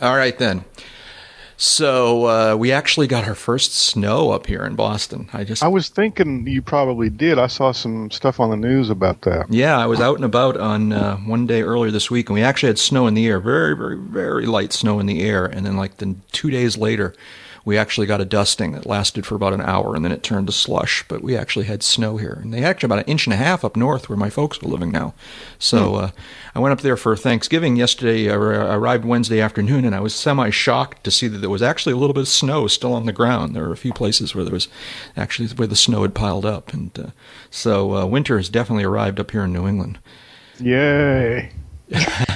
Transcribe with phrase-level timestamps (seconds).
[0.00, 0.64] All right then.
[1.60, 5.28] So uh, we actually got our first snow up here in Boston.
[5.32, 7.36] I just I was thinking you probably did.
[7.36, 9.52] I saw some stuff on the news about that.
[9.52, 12.42] yeah, I was out and about on uh, one day earlier this week, and we
[12.42, 15.66] actually had snow in the air, very very very light snow in the air, and
[15.66, 17.12] then like then two days later.
[17.68, 20.46] We actually got a dusting that lasted for about an hour and then it turned
[20.46, 21.04] to slush.
[21.06, 22.38] But we actually had snow here.
[22.40, 24.70] And they actually about an inch and a half up north where my folks were
[24.70, 25.12] living now.
[25.58, 26.10] So uh,
[26.54, 28.30] I went up there for Thanksgiving yesterday.
[28.30, 31.92] I arrived Wednesday afternoon and I was semi shocked to see that there was actually
[31.92, 33.54] a little bit of snow still on the ground.
[33.54, 34.68] There were a few places where there was
[35.14, 36.72] actually where the snow had piled up.
[36.72, 37.10] And uh,
[37.50, 39.98] so uh, winter has definitely arrived up here in New England.
[40.58, 41.52] Yay!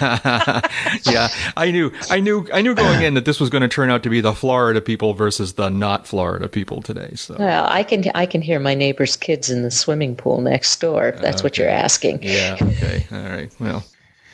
[1.05, 3.91] yeah, I knew, I knew, I knew going in that this was going to turn
[3.91, 7.12] out to be the Florida people versus the not Florida people today.
[7.15, 10.80] So Well, I can I can hear my neighbor's kids in the swimming pool next
[10.80, 11.09] door.
[11.09, 12.23] If that's what you're asking.
[12.23, 13.84] yeah, okay, all right, well,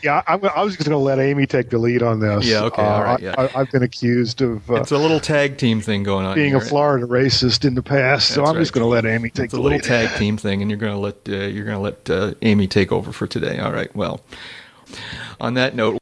[0.03, 2.47] Yeah, I, I was just going to let Amy take the lead on this.
[2.47, 3.35] Yeah, okay, Uh, all right, yeah.
[3.37, 6.37] I, I, I've been accused of uh, it's a little tag team thing going on.
[6.37, 6.59] being here.
[6.59, 9.55] a Florida racist in the past, so I'm just going to let Amy take It's
[9.55, 9.85] a the little lead.
[9.85, 12.69] tag team thing, and you're going to let uh, you're going to let uh, Amy
[12.69, 13.59] take over for today.
[13.59, 13.95] All right.
[13.97, 14.21] Well,
[15.41, 15.99] on that note,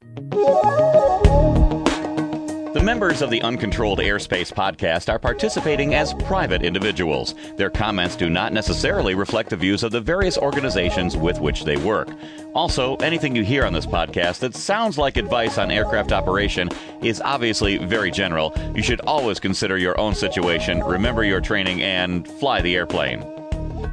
[2.77, 7.35] The members of the Uncontrolled Airspace podcast are participating as private individuals.
[7.57, 11.79] Their comments do not necessarily reflect the views of the various organizations with which they
[11.79, 12.11] work.
[12.55, 16.69] Also, anything you hear on this podcast that sounds like advice on aircraft operation
[17.03, 18.53] is obviously very general.
[18.75, 23.25] You should always consider your own situation, remember your training, and fly the airplane.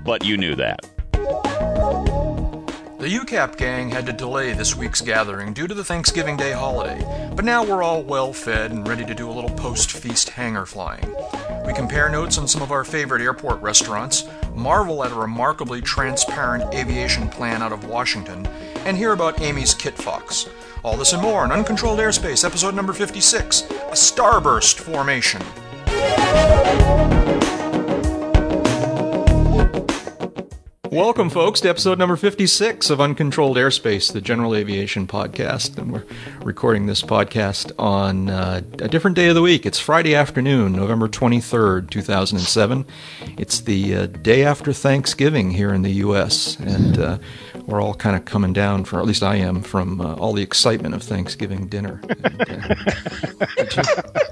[0.04, 0.93] But you knew that.
[3.04, 7.06] The UCAP gang had to delay this week's gathering due to the Thanksgiving Day holiday,
[7.36, 10.66] but now we're all well fed and ready to do a little post feast hangar
[10.66, 11.14] flying.
[11.66, 14.24] We compare notes on some of our favorite airport restaurants,
[14.56, 18.46] marvel at a remarkably transparent aviation plan out of Washington,
[18.86, 20.48] and hear about Amy's Kit Fox.
[20.82, 25.42] All this and more in Uncontrolled Airspace, episode number 56 A Starburst Formation.
[30.94, 35.76] Welcome, folks, to episode number 56 of Uncontrolled Airspace, the general aviation podcast.
[35.80, 36.04] And we're
[36.44, 39.66] recording this podcast on uh, a different day of the week.
[39.66, 42.86] It's Friday afternoon, November 23rd, 2007.
[43.40, 47.18] It's the uh, day after Thanksgiving here in the U.S., and uh,
[47.66, 50.44] we're all kind of coming down, for at least I am, from uh, all the
[50.44, 52.02] excitement of Thanksgiving dinner.
[53.58, 54.04] And, uh,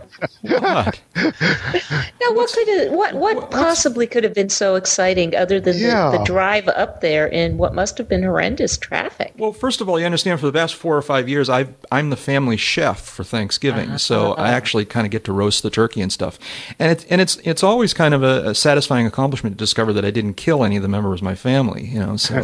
[0.41, 0.99] what?
[1.15, 6.11] Now, what could it, what what possibly could have been so exciting other than Yeah.
[6.11, 9.33] the, the drive up there in what must have been horrendous traffic?
[9.37, 12.09] Well, first of all, you understand for the past four or five years, I've, I'm
[12.09, 16.01] the family chef for Thanksgiving, so I actually kind of get to roast the turkey
[16.01, 16.37] and stuff,
[16.79, 20.05] and it's and it's it's always kind of a, a satisfying accomplishment to discover that
[20.05, 22.15] I didn't kill any of the members of my family, you know.
[22.17, 22.35] So,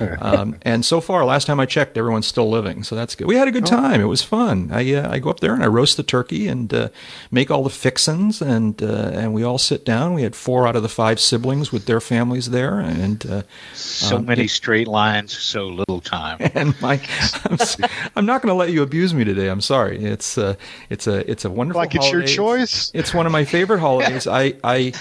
[0.00, 3.26] uh, um, and so far, last time I checked, everyone's still living, so that's good.
[3.26, 4.70] We had a good time; it was fun.
[4.72, 6.88] I uh, I go up there and I roast the turkey and uh,
[7.30, 10.14] make all the fixins, and uh, and we all sit down.
[10.14, 13.24] We had four out of the five siblings with their families there, and.
[13.26, 13.42] Uh,
[13.74, 16.38] So Um, many straight lines, so little time.
[16.54, 17.00] and my
[17.44, 17.76] I'm, s-
[18.16, 19.48] I'm not going to let you abuse me today.
[19.48, 20.04] I'm sorry.
[20.04, 20.54] It's uh,
[20.90, 22.34] it's a it's a wonderful Like it's your holiday.
[22.34, 22.90] choice?
[22.94, 24.26] It's one of my favorite holidays.
[24.42, 24.92] I I.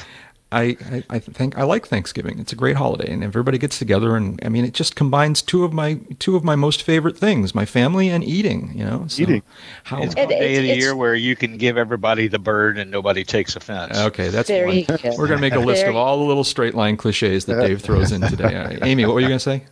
[0.54, 2.38] I, I, I think I like Thanksgiving.
[2.40, 4.18] It's a great holiday, and everybody gets together.
[4.18, 7.56] And I mean, it just combines two of my two of my most favorite things:
[7.56, 8.72] my family and eating.
[8.76, 9.44] You know, so Eating.
[9.84, 10.02] How?
[10.04, 12.92] It's It- one day of the year where you can give everybody the bird and
[12.92, 13.98] nobody takes offense.
[13.98, 14.76] Okay, that's There one.
[14.78, 14.86] you.
[15.18, 17.82] We're going to make a list of all the little straight line cliches that Dave
[17.82, 18.58] throws in today.
[18.58, 18.80] All right.
[18.84, 19.64] Amy, what were you going to say?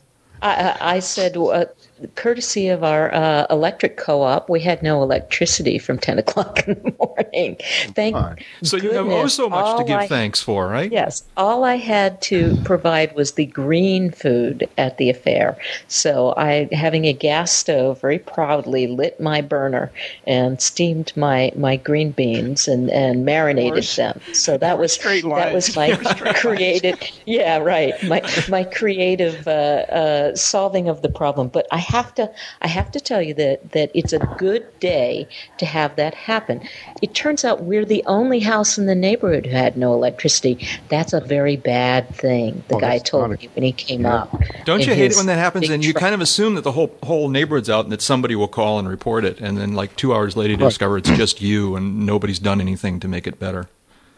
[0.42, 1.66] I, I I said, uh,
[2.16, 6.96] courtesy of our uh, electric co-op, we had no electricity from ten o'clock in the
[7.00, 7.58] morning.
[7.96, 8.46] Thank you.
[8.64, 10.92] So you have oh so much to give I- thanks for, right?
[10.92, 15.58] Yes, all I had to provide was the green food at the affair.
[15.88, 19.92] So I, having a gas stove, very proudly lit my burner
[20.26, 24.20] and steamed my, my green beans and, and marinated them.
[24.34, 25.96] So that was that was my
[26.36, 27.00] creative.
[27.26, 27.94] Yeah, right.
[28.04, 31.48] My my creative uh, uh, solving of the problem.
[31.50, 35.28] But I have to I have to tell you that that it's a good day
[35.58, 36.62] to have that happen.
[37.02, 40.68] It turns out we're the only house in the neighborhood who had no electricity.
[40.90, 42.64] That's a very bad thing.
[42.68, 44.30] The Oh, guy told not me when he came up.
[44.66, 46.02] Don't you hate it when that happens and you truck.
[46.02, 48.88] kind of assume that the whole whole neighborhood's out and that somebody will call and
[48.88, 52.40] report it and then like 2 hours later you discover it's just you and nobody's
[52.40, 53.68] done anything to make it better.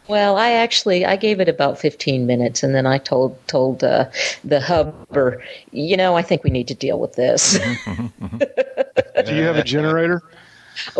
[0.08, 4.10] Well, I actually I gave it about 15 minutes, and then I told told uh,
[4.42, 7.58] the hubber, you know, I think we need to deal with this.
[7.88, 10.22] Do you have a generator?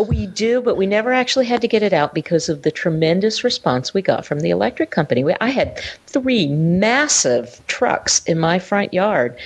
[0.07, 3.43] We do, but we never actually had to get it out because of the tremendous
[3.43, 5.23] response we got from the electric company.
[5.23, 9.37] We, I had three massive trucks in my front yard.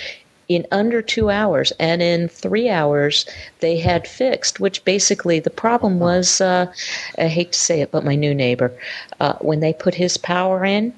[0.49, 3.25] In under two hours, and in three hours
[3.59, 4.59] they had fixed.
[4.59, 6.71] Which basically the problem was, uh,
[7.17, 8.71] I hate to say it, but my new neighbor,
[9.19, 10.93] uh, when they put his power in,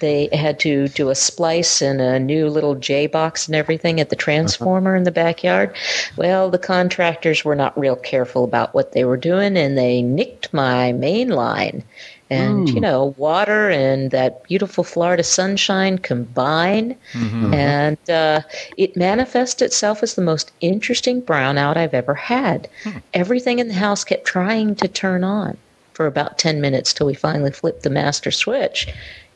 [0.00, 4.10] they had to do a splice and a new little J box and everything at
[4.10, 5.74] the transformer in the backyard.
[6.16, 10.52] Well, the contractors were not real careful about what they were doing, and they nicked
[10.52, 11.82] my main line.
[12.30, 12.80] And you hmm.
[12.80, 17.54] know, water and that beautiful Florida sunshine combine, mm-hmm.
[17.54, 18.42] and uh,
[18.76, 22.68] it manifests itself as the most interesting brownout I've ever had.
[22.84, 22.98] Hmm.
[23.14, 25.56] Everything in the house kept trying to turn on
[25.94, 28.86] for about 10 minutes till we finally flipped the master switch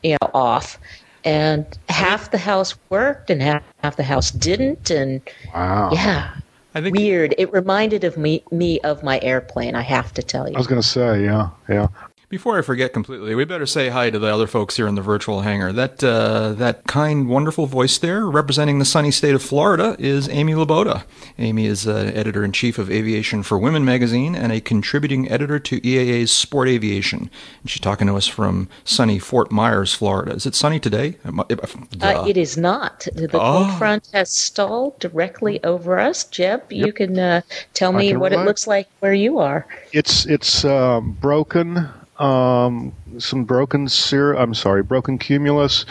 [0.03, 0.77] you know off.
[1.25, 4.91] And half the house worked and half, half the house didn't.
[4.91, 5.21] And
[5.53, 5.91] Wow.
[5.93, 6.35] yeah
[6.75, 7.35] I think weird.
[7.37, 10.55] It reminded of me me of my airplane i have to tell you.
[10.55, 11.87] I was going to say, yeah, yeah.
[12.33, 15.03] Before I forget completely, we better say hi to the other folks here in the
[15.03, 15.71] virtual hangar.
[15.71, 20.53] That uh, that kind, wonderful voice there, representing the sunny state of Florida, is Amy
[20.55, 21.03] Laboda.
[21.37, 25.59] Amy is uh, editor in chief of Aviation for Women magazine and a contributing editor
[25.59, 27.29] to EAA's Sport Aviation.
[27.61, 30.31] And she's talking to us from sunny Fort Myers, Florida.
[30.33, 31.17] Is it sunny today?
[31.23, 31.59] It mu- it-
[32.01, 33.65] uh, it is not the Oh.
[33.67, 37.41] cold front has stalled directly over us jeb you can uh,
[37.75, 41.89] tell me can what it looks like where you are It's it's um, broken.
[42.19, 45.85] Um, some broken cir- I'm sorry, broken cumulus.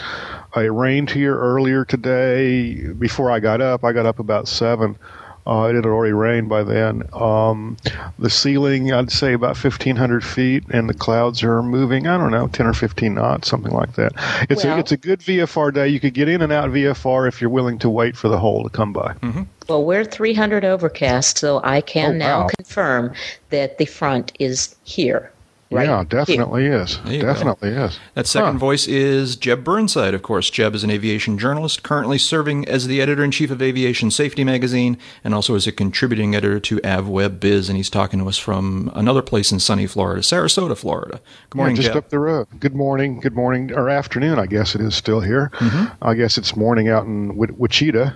[0.55, 2.73] Uh, it rained here earlier today.
[2.93, 4.97] Before I got up, I got up about seven.
[5.45, 7.03] Uh, it had already rained by then.
[7.11, 7.75] Um,
[8.17, 12.07] the ceiling, I'd say about 1,500 feet, and the clouds are moving.
[12.07, 14.13] I don't know, 10 or 15 knots, something like that.
[14.49, 15.89] It's Well- a it's a good VFR day.
[15.89, 18.63] You could get in and out VFR if you're willing to wait for the hole
[18.63, 19.15] to come by.
[19.21, 19.41] Mm-hmm.
[19.67, 22.47] well we're 300 overcast so i can Oh, now wow.
[22.57, 23.13] confirm
[23.49, 25.31] that the front is here
[25.73, 26.05] right yeah, here.
[26.05, 26.99] definitely is.
[27.05, 27.27] There go.
[27.33, 27.99] Definitely is.
[28.15, 28.57] That second Huh.
[28.59, 30.49] voice is Jeb Burnside, of course.
[30.49, 34.43] Jeb is an aviation journalist, currently serving as the editor in chief of Aviation Safety
[34.43, 37.69] magazine, and also as a contributing editor to AvWeb Biz.
[37.69, 41.19] And he's talking to us from another place in sunny Florida, Sarasota, Florida.
[41.49, 41.97] Good morning, yeah, just Jeb.
[42.03, 42.47] up the road.
[42.59, 43.19] Good morning.
[43.19, 45.49] Good morning, or afternoon, I guess it is still here.
[45.55, 45.85] Mm-hmm.
[46.01, 48.11] I guess it's morning out in Wi- Wichita,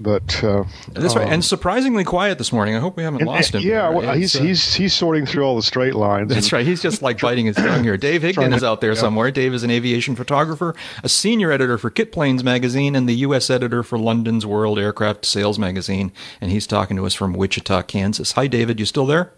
[0.00, 2.74] but uh, That's right, um, and surprisingly quiet this morning.
[2.74, 3.62] I hope we haven't and- lost him.
[3.62, 6.28] Yeah, well, he's uh, he's he's sorting through all the straight lines.
[6.28, 6.66] That's and- right.
[6.66, 7.96] He's just like biting his tongue here.
[7.96, 9.00] Dave Higdon is out there yeah.
[9.00, 9.30] somewhere.
[9.30, 13.48] Dave is an aviation photographer, a senior editor for Kit Planes magazine, and the U.S.
[13.48, 16.12] editor for London's World Aircraft Sales magazine.
[16.40, 18.32] And he's talking to us from Wichita, Kansas.
[18.32, 18.80] Hi, David.
[18.80, 19.32] You still there?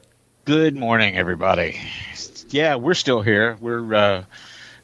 [0.47, 1.81] Good morning, everybody.
[2.49, 3.57] Yeah, we're still here.
[3.61, 4.25] We're uh,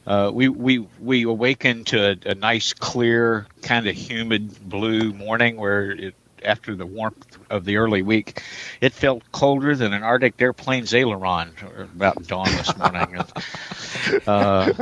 [0.06, 5.56] uh, we we we awakened to a, a nice, clear, kind of humid blue morning
[5.56, 6.14] where it,
[6.44, 8.42] after the warmth of the early week,
[8.80, 13.16] it felt colder than an Arctic airplane's aileron about dawn this morning.
[14.26, 14.72] uh,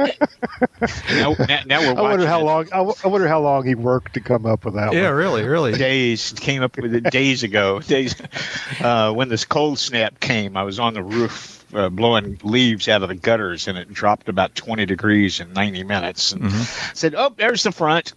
[1.11, 2.45] now, now, now we're I wonder how it.
[2.45, 2.65] long.
[2.73, 4.93] I, w- I wonder how long he worked to come up with that.
[4.93, 5.15] Yeah, one.
[5.15, 5.73] really, really.
[5.73, 7.81] days came up with it days ago.
[7.81, 8.15] Days
[8.81, 13.03] uh, when this cold snap came, I was on the roof uh, blowing leaves out
[13.03, 16.33] of the gutters, and it dropped about 20 degrees in 90 minutes.
[16.33, 16.53] And
[16.95, 18.15] said, "Oh, there's the front."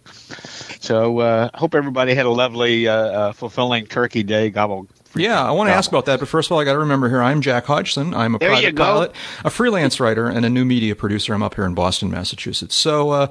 [0.80, 4.50] So uh, hope everybody had a lovely, uh, uh, fulfilling Turkey Day.
[4.50, 4.86] Gobble.
[5.14, 7.06] Yeah, I want to ask about that, but first of all, I got to remember
[7.08, 7.22] here.
[7.22, 8.14] I'm Jack Hodgson.
[8.14, 9.12] I'm a There private pilot,
[9.44, 11.34] a freelance writer, and a new media producer.
[11.34, 12.74] I'm up here in Boston, Massachusetts.
[12.74, 13.26] So uh,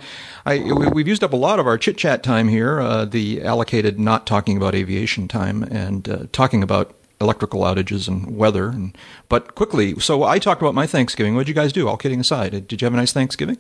[0.46, 3.42] I, we, we've used up a lot of our chit chat time here, uh, the
[3.42, 8.68] allocated not talking about aviation time, and uh, talking about electrical outages and weather.
[8.68, 8.98] And
[9.30, 11.36] but quickly, so I talked about my Thanksgiving.
[11.36, 11.88] What did you guys do?
[11.88, 13.58] All kidding aside, did you have a nice Thanksgiving?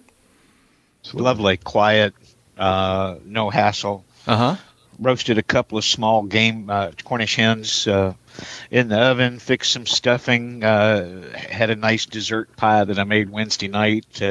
[1.13, 2.13] Lovely, quiet,
[2.58, 4.03] uh, no hassle.
[4.27, 4.56] Uh huh.
[5.00, 8.13] roasted a couple of small game uh, Cornish hens uh,
[8.70, 13.32] in the oven, fixed some stuffing, uh, had a nice dessert pie that I made
[13.32, 14.22] Wednesday night.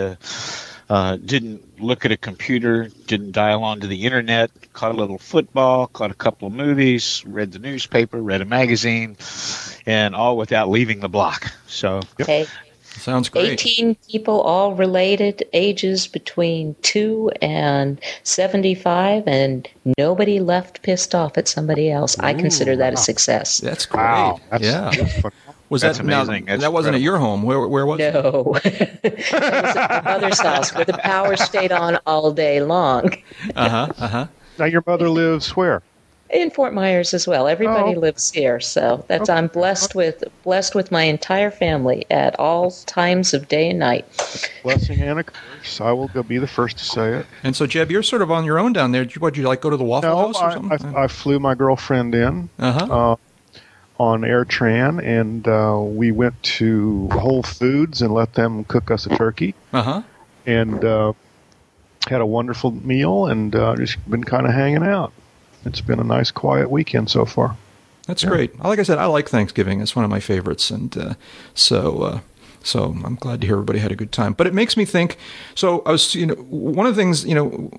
[0.90, 5.87] Uh, didn't look at a computer, didn't dial onto the internet, caught a little football,
[5.87, 9.16] caught a couple of movies, read the newspaper, read a magazine,
[9.87, 11.52] and all without leaving the block.
[11.68, 12.49] So Hey,
[12.82, 13.52] Sounds great.
[13.52, 21.47] 18 people, all related, ages between 2 and 75, and nobody left pissed off at
[21.47, 22.18] somebody else.
[22.18, 23.59] I consider that a success.
[23.59, 24.02] That's great.
[24.02, 24.40] Wow.
[24.50, 24.90] That's, yeah.
[24.90, 25.32] that's fun.
[25.70, 26.44] Was That's that now, amazing.
[26.46, 27.42] That's that wasn't at your home?
[27.44, 28.00] Where where was?
[28.00, 28.12] it?
[28.12, 28.58] No.
[28.64, 33.10] that was at my mother's house where the power stayed on all day long.
[33.56, 33.88] Uh huh.
[33.98, 34.26] Uh huh.
[34.58, 35.82] Now your mother lives where?
[36.28, 37.48] In Fort Myers as well.
[37.48, 37.98] Everybody Oh.
[38.00, 43.32] lives here, so that's I'm blessed with blessed with my entire family at all times
[43.34, 44.04] of day and night.
[44.62, 45.80] Blessing and a curse.
[45.80, 47.26] I will go be the first to say it.
[47.42, 49.04] And so, Jeb, you're sort of on your own down there.
[49.04, 50.94] Did you, what, did you like go to the Waffle No, House or I, something?
[50.96, 52.48] I, I flew my girlfriend in.
[52.60, 53.12] uh huh.
[53.12, 53.16] uh,
[54.00, 59.11] on AirTran, and uh, we went to Whole Foods and let them cook us a
[59.11, 60.02] turkey, Uh huh.
[60.47, 61.12] and uh,
[62.09, 65.12] had a wonderful meal, and uh, just been kind of hanging out.
[65.66, 67.57] it's been a nice quiet weekend so far.
[68.07, 68.30] That's yeah.
[68.30, 68.59] great.
[68.59, 69.83] Like I said, I like Thanksgiving.
[69.83, 71.14] It's one of my favorites, and uh,
[71.52, 72.21] so uh,
[72.64, 74.33] so I'm glad to hear everybody had a good time.
[74.33, 75.19] But it makes me think.
[75.54, 77.71] So I was, you know, one of the things, you know,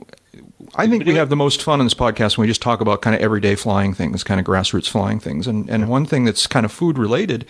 [0.75, 3.01] I think we have the most fun in this podcast when we just talk about
[3.01, 5.45] kind of everyday flying things, kind of grassroots flying things.
[5.45, 7.45] And and one thing that's kind of food related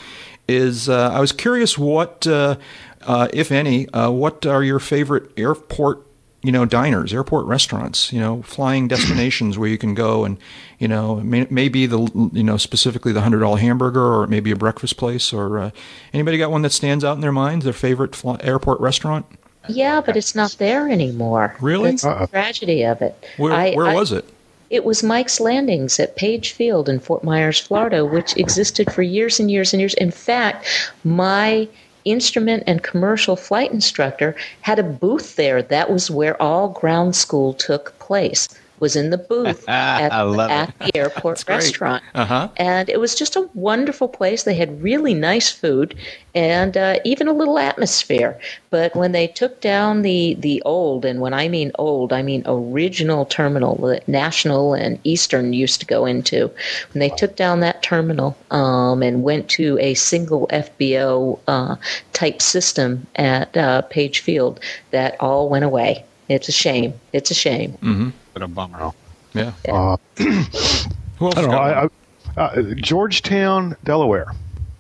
[0.47, 2.57] is uh, I was curious what, uh,
[3.01, 6.07] uh, if any, uh, what are your favorite airport
[6.43, 10.37] you know, diners, airport restaurants, you know, flying destinations where you can go and,
[10.79, 11.99] you know, may, maybe the,
[12.33, 15.71] you know, specifically the hundred dollar hamburger or maybe a breakfast place or uh,
[16.13, 19.25] anybody got one that stands out in their mind, their favorite fly, airport restaurant?
[19.67, 21.55] Yeah, but it's not there anymore.
[21.61, 21.91] Really?
[21.91, 22.27] That's the uh-uh.
[22.27, 23.15] tragedy of it.
[23.37, 24.25] Where, I, where I, was it?
[24.69, 29.39] It was Mike's Landings at Page Field in Fort Myers, Florida, which existed for years
[29.39, 29.93] and years and years.
[29.95, 30.65] In fact,
[31.03, 31.67] my
[32.05, 35.61] instrument and commercial flight instructor had a booth there.
[35.61, 38.47] That was where all ground school took place
[38.81, 42.03] was in the booth at, at the airport restaurant.
[42.13, 42.49] Uh-huh.
[42.57, 44.43] And it was just a wonderful place.
[44.43, 45.95] They had really nice food
[46.33, 48.39] and uh, even a little atmosphere.
[48.69, 52.43] But when they took down the, the old, and when I mean old, I mean
[52.45, 56.47] original terminal that National and Eastern used to go into,
[56.93, 61.75] when they took down that terminal um, and went to a single FBO uh,
[62.13, 64.59] type system at uh, Page Field,
[64.91, 66.03] that all went away.
[66.29, 66.93] It's a shame.
[67.11, 67.73] It's a shame.
[67.73, 68.09] Mm-hmm.
[68.33, 68.91] But a bummer.
[69.33, 69.53] Yeah.
[69.67, 71.57] Uh, Who else I don't know.
[71.57, 71.89] I, I,
[72.37, 74.27] uh, Georgetown, Delaware.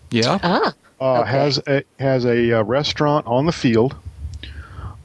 [0.09, 0.39] Yeah.
[0.43, 0.73] Ah.
[0.99, 1.31] Uh, okay.
[1.31, 3.95] Has a has a uh, restaurant on the field.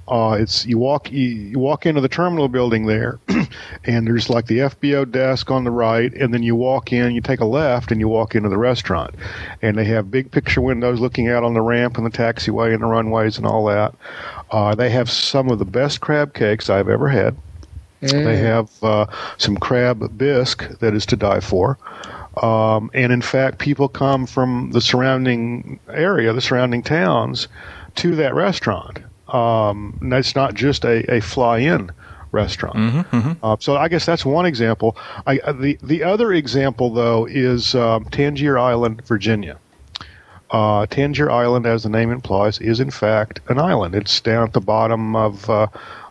[0.08, 3.18] Uh, it's you walk you, you, walk into the terminal building there,
[3.84, 7.20] and there's like the FBO desk on the right, and then you walk in, you
[7.20, 9.14] take a left, and you walk into the restaurant,
[9.62, 12.82] and they have big picture windows looking out on the ramp and the taxiway and
[12.82, 13.94] the runways and all that.
[14.52, 17.36] Uh, they have some of the best crab cakes I've ever had.
[18.06, 18.24] Mm.
[18.24, 19.06] They have uh,
[19.38, 21.78] some crab bisque that is to die for.
[22.42, 27.48] Um, and in fact, people come from the surrounding area, the surrounding towns,
[27.96, 28.98] to that restaurant.
[29.28, 31.90] Um, that's not just a, a fly-in
[32.32, 32.76] restaurant.
[32.76, 33.44] Mm-hmm, mm-hmm.
[33.44, 34.96] Uh, so I guess that's one example.
[35.26, 39.58] I, uh, the the other example though is um, Tangier Island, Virginia.
[40.50, 43.94] Uh, Tangier Island, as the name implies, is in fact an island.
[43.94, 45.66] It's down at the bottom of uh,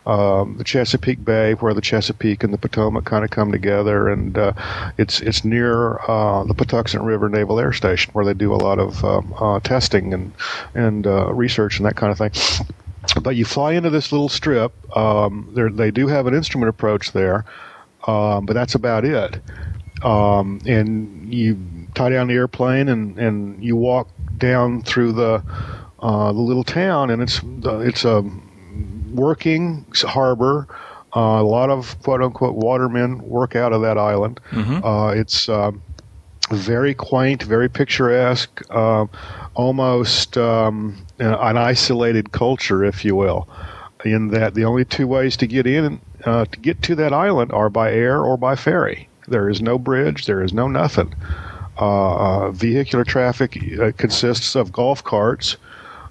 [0.06, 4.38] um, the Chesapeake Bay, where the Chesapeake and the Potomac kind of come together, and
[4.38, 4.52] uh,
[4.98, 8.78] it's it's near uh, the Patuxent River Naval Air Station, where they do a lot
[8.78, 10.32] of um, uh, testing and
[10.74, 12.66] and uh, research and that kind of thing.
[13.20, 14.72] But you fly into this little strip.
[14.96, 17.44] Um, they do have an instrument approach there,
[18.06, 19.40] um, but that's about it.
[20.02, 25.42] Um, and you tie down the airplane and, and you walk down through the
[26.00, 28.22] uh, the little town, and it's it's a
[29.16, 30.66] working harbor.
[31.14, 34.38] Uh, a lot of quote unquote watermen work out of that island.
[34.50, 34.84] Mm-hmm.
[34.84, 35.82] Uh, it's um,
[36.50, 39.06] very quaint, very picturesque, uh,
[39.54, 43.48] almost um, an isolated culture, if you will.
[44.04, 47.50] In that the only two ways to get in uh, to get to that island
[47.52, 49.08] are by air or by ferry.
[49.26, 50.26] There is no bridge.
[50.26, 51.14] There is no nothing.
[51.78, 52.14] Uh,
[52.46, 53.58] uh, vehicular traffic
[53.96, 55.56] consists of golf carts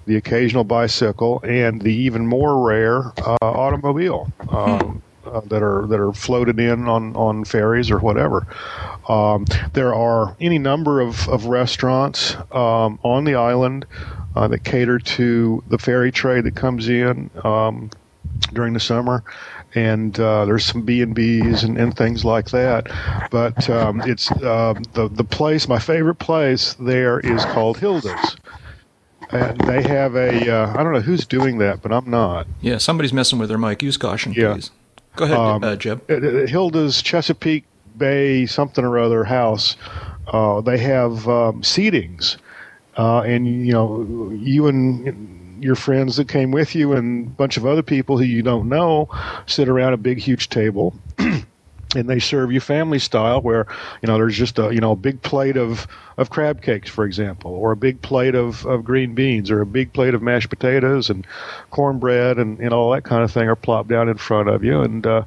[0.06, 4.30] the occasional bicycle, and the even more rare uh, automobile.
[4.48, 8.46] Um, uh, that are that are floated in on, on ferries or whatever.
[9.08, 13.86] Um, there are any number of, of restaurants um, on the island
[14.36, 17.90] uh, that cater to the ferry trade that comes in um,
[18.52, 19.24] during the summer.
[19.74, 22.86] And uh, there's some B and B's and things like that,
[23.30, 25.68] but um, it's uh, the the place.
[25.68, 28.36] My favorite place there is called Hilda's,
[29.30, 30.50] and they have a.
[30.50, 32.46] Uh, I don't know who's doing that, but I'm not.
[32.60, 33.82] Yeah, somebody's messing with their mic.
[33.82, 34.54] Use caution, yeah.
[34.54, 34.70] please.
[35.16, 36.06] Go ahead, um, uh, Jeb.
[36.48, 37.64] Hilda's Chesapeake
[37.96, 39.76] Bay something or other house.
[40.26, 42.36] Uh, they have um, seatings,
[42.98, 47.56] uh, and you know, you and your friends that came with you and a bunch
[47.56, 49.08] of other people who you don't know
[49.46, 50.94] sit around a big, huge table.
[51.94, 53.66] and they serve you family style where
[54.02, 57.04] you know there's just a you know a big plate of of crab cakes for
[57.04, 60.50] example or a big plate of of green beans or a big plate of mashed
[60.50, 61.26] potatoes and
[61.70, 64.80] cornbread and, and all that kind of thing are plopped down in front of you
[64.80, 65.22] and uh,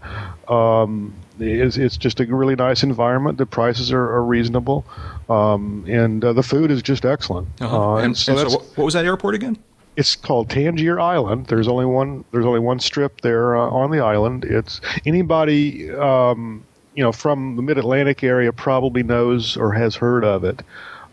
[0.50, 3.38] um, it's, it's just a really nice environment.
[3.38, 4.86] The prices are, are reasonable,
[5.30, 7.48] um, and uh, the food is just excellent.
[7.62, 7.94] Uh-huh.
[7.94, 9.58] Uh, and, and, so, and so what was that airport again?
[10.00, 11.48] It's called Tangier Island.
[11.48, 12.24] There's only one.
[12.32, 14.46] There's only one strip there uh, on the island.
[14.46, 16.64] It's anybody um,
[16.96, 20.62] you know from the Mid Atlantic area probably knows or has heard of it.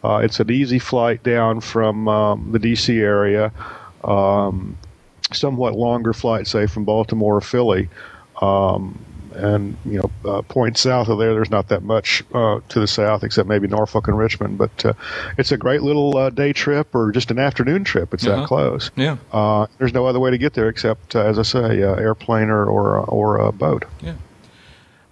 [0.05, 2.97] Uh, it's an easy flight down from um, the D.C.
[3.01, 3.51] area.
[4.05, 4.79] Um,
[5.33, 7.89] somewhat longer flight, say from Baltimore or Philly.
[8.41, 8.97] Um,
[9.37, 12.87] and you know, uh, point south of there, there's not that much uh, to the
[12.87, 14.59] south except maybe Norfolk and Richmond.
[14.59, 14.93] But uh,
[15.39, 18.13] it's a great little uh, day trip or just an afternoon trip.
[18.15, 18.41] It's Uh-huh.
[18.41, 18.91] that close.
[18.97, 19.17] Yeah.
[19.33, 22.49] Uh, there's no other way to get there except, uh, as I say, uh, airplane
[22.51, 23.85] or or, or a boat.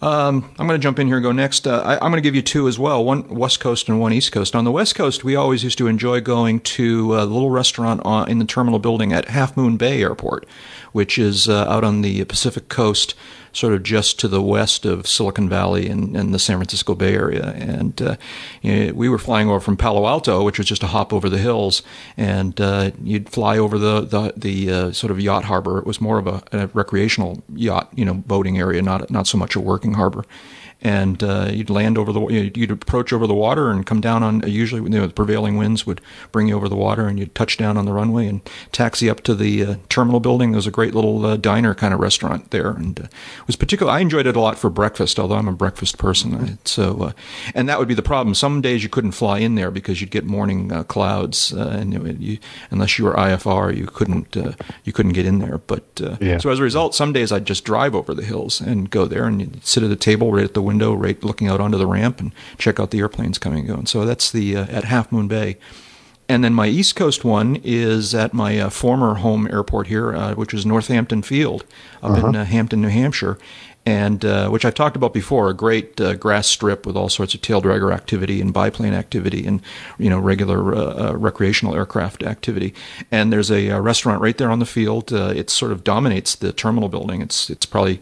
[0.02, 1.66] Um, I'm going to jump in here and go next.
[1.66, 4.12] Uh, I, I'm going to give you two as well one West Coast and one
[4.12, 4.54] East Coast.
[4.54, 8.28] On the West Coast, we always used to enjoy going to a little restaurant on,
[8.28, 10.46] in the terminal building at Half Moon Bay Airport,
[10.92, 13.14] which is uh, out on the Pacific coast,
[13.54, 17.14] sort of just to the west of Silicon Valley and, and the San Francisco Bay
[17.14, 17.52] Area.
[17.56, 18.16] And uh,
[18.62, 21.28] you know, we were flying over from Palo Alto, which was just a hop over
[21.28, 21.82] the hills,
[22.16, 25.78] and uh, you'd fly over the the, the uh, sort of yacht harbor.
[25.78, 29.38] It was more of a, a recreational yacht, you know, boating area, not not so
[29.38, 30.24] much a working harbor.
[30.82, 34.46] And uh, you'd land over the, you'd, approach over the water and come down on.
[34.46, 36.00] Usually, you know, the prevailing winds would
[36.30, 39.22] bring you over the water, and you'd touch down on the runway and taxi up
[39.22, 40.50] to the uh, terminal building.
[40.50, 43.06] There was a great little uh, diner kind of restaurant there, and uh,
[43.46, 43.90] was particular.
[43.90, 46.34] I enjoyed it a lot for breakfast, although I'm a breakfast person.
[46.34, 47.12] I- So, uh,
[47.54, 48.34] and that would be the problem.
[48.34, 52.20] Some days you couldn't fly in there because you'd get morning uh, clouds, uh, and
[52.22, 52.38] you,
[52.70, 54.52] unless you were IFR, you couldn't uh,
[54.84, 55.58] you couldn't get in there.
[55.58, 56.38] But uh, Yeah.
[56.38, 59.24] so as a result, some days I'd just drive over the hills and go there
[59.24, 61.86] and you'd sit at a table right at the window, right looking out onto the
[61.86, 63.86] ramp, and check out the airplanes coming and going.
[63.86, 65.58] So that's the uh, at Half Moon Bay.
[66.28, 70.34] And then my East Coast one is at my uh, former home airport here, uh,
[70.34, 71.64] which is Northampton Field
[72.02, 73.38] up in uh, Hampton, New Hampshire,
[73.84, 75.50] and uh, which I've talked about before.
[75.50, 79.46] A great uh, grass strip with all sorts of tail dragger activity and biplane activity
[79.46, 79.60] and
[79.98, 80.62] you know regular
[81.14, 82.72] recreational aircraft activity.
[83.10, 85.12] And there's a, uh restaurant right there on the field.
[85.12, 87.20] Uh, it sort of dominates the terminal building.
[87.20, 88.00] It's it's probably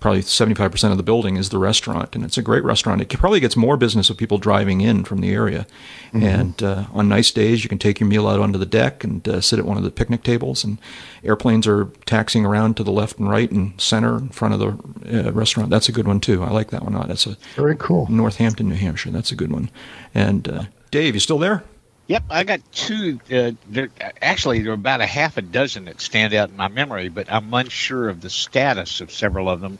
[0.00, 3.00] probably 75% of the building is the restaurant and it's a great restaurant.
[3.00, 5.66] It probably gets more business of people driving in from the area.
[6.12, 9.26] And uh, on nice days you can take your meal out onto the deck and
[9.28, 10.78] uh, sit at one of the picnic tables and
[11.22, 15.28] airplanes are taxiing around to the left and right and center in front of the
[15.28, 15.68] uh, restaurant.
[15.70, 16.42] That's a good one too.
[16.42, 17.08] I like that one a lot.
[17.08, 18.06] that's a Very cool.
[18.10, 19.10] northampton new hampshire.
[19.10, 19.70] That's a good one.
[20.14, 21.62] And uh, dave you still there
[22.08, 23.18] Yep, I got two.
[23.32, 23.90] Uh, there,
[24.22, 27.30] actually, there are about a half a dozen that stand out in my memory, but
[27.30, 29.78] I'm unsure of the status of several of them.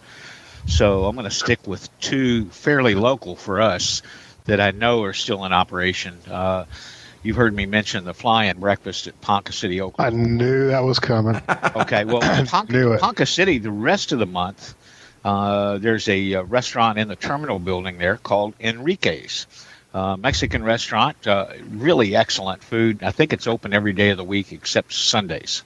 [0.67, 4.03] So I'm going to stick with two fairly local for us
[4.47, 6.19] that I know are still in operation.
[6.29, 6.65] Uh,
[7.23, 11.41] you've heard me mention the fly-in breakfast at Ponca City, I knew that was coming.
[11.77, 12.99] Okay, well, Ponca.
[12.99, 14.75] Ponca City, the rest of the month,
[15.25, 19.47] uh, there's a uh, restaurant in the terminal building there called Enrique's.
[19.97, 23.03] Uh, Mexican restaurant, uh, really excellent food.
[23.03, 25.63] I think it's open every day of the week except Sundays.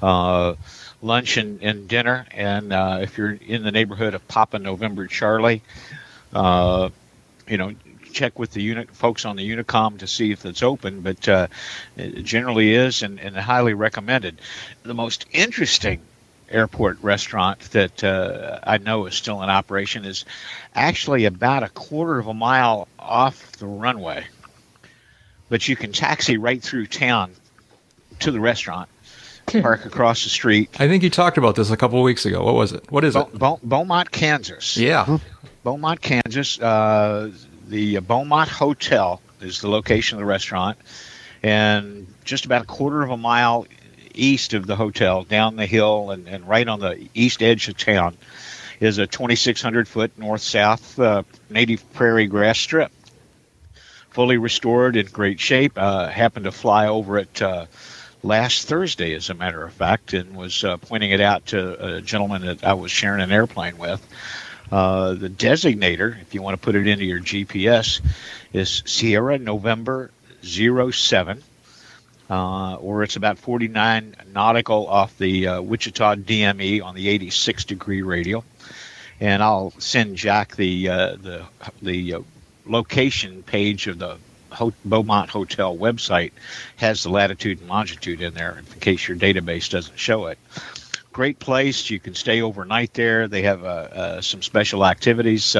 [0.00, 0.54] Uh,
[1.02, 5.62] lunch and, and dinner, and if you're in the neighborhood of Papa November Charlie,
[6.32, 7.72] you know,
[8.12, 11.48] check with the unit folks on the Unicom to see if it's open, but uh,
[11.96, 14.40] it generally is and, and highly recommended.
[14.84, 16.00] The most interesting
[16.50, 20.24] airport restaurant that uh, I know is still in operation is
[20.74, 24.24] actually about a quarter of a mile off the runway,
[25.48, 27.32] but you can taxi right through town
[28.20, 28.88] to the restaurant,
[29.60, 30.70] park across the street.
[30.80, 32.44] i think you talked about this a couple of weeks ago.
[32.44, 32.90] What was it?
[32.90, 33.38] What is Beau- it?
[33.38, 34.76] Beau- Beaumont, Kansas.
[34.76, 35.18] yeah.
[35.64, 36.58] Beaumont, Kansas.
[36.60, 37.30] Uh,
[37.68, 40.78] the Beaumont Hotel is the location of the restaurant,
[41.42, 43.66] and just about a quarter of a mile
[44.16, 47.76] east of the hotel, down the hill and, and right on the east edge of
[47.76, 48.16] town,
[48.80, 52.92] is a 2,600 foot north south uh, native prairie grass strip.
[54.10, 55.74] Fully restored, in great shape.
[55.76, 57.66] Uh, happened to fly over it uh,
[58.22, 62.02] last Thursday, as a matter of fact, and was uh, pointing it out to a
[62.02, 64.04] gentleman that I was sharing an airplane with.
[64.70, 68.00] Uh, the designator, if you want to put it into your GPS,
[68.52, 70.10] is Sierra November
[70.42, 71.42] 07,
[72.30, 78.02] uh, or it's about 49 nautical off the uh, Wichita DME on the 86 degree
[78.02, 78.44] radial.
[79.20, 81.44] And I'll send Jack the uh, the
[81.80, 82.20] the uh,
[82.66, 84.18] location page of the
[84.50, 86.32] Ho- Beaumont Hotel website
[86.76, 90.38] has the latitude and longitude in there in case your database doesn't show it
[91.16, 91.88] great place.
[91.88, 93.26] You can stay overnight there.
[93.26, 95.56] They have uh, uh, some special activities.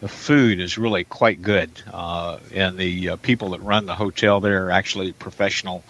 [0.00, 4.40] The food is really quite good, uh, and the uh, people that run the hotel
[4.40, 5.82] there are actually a professional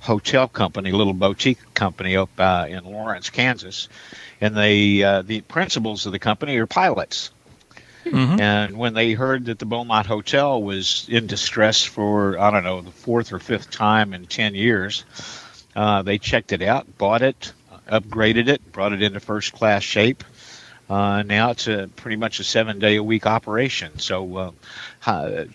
[0.00, 3.88] hotel company, little boutique company up uh, in Lawrence, Kansas.
[4.40, 7.30] And they uh, the principals of the company are pilots.
[8.40, 12.80] And when they heard that the Beaumont Hotel was in distress for I don't know
[12.80, 15.04] the fourth or fifth time in ten years,
[15.76, 17.52] uh, they checked it out, bought it,
[17.86, 20.24] upgraded it, brought it into first class shape.
[20.90, 24.00] Uh, now it's a pretty much a seven day a week operation.
[24.00, 24.50] So uh,
[25.06, 25.46] I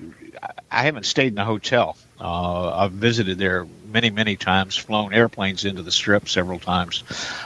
[0.72, 1.98] I haven't stayed in a hotel.
[2.20, 7.04] Uh, I've visited there many, many times, flown airplanes into the strip several times.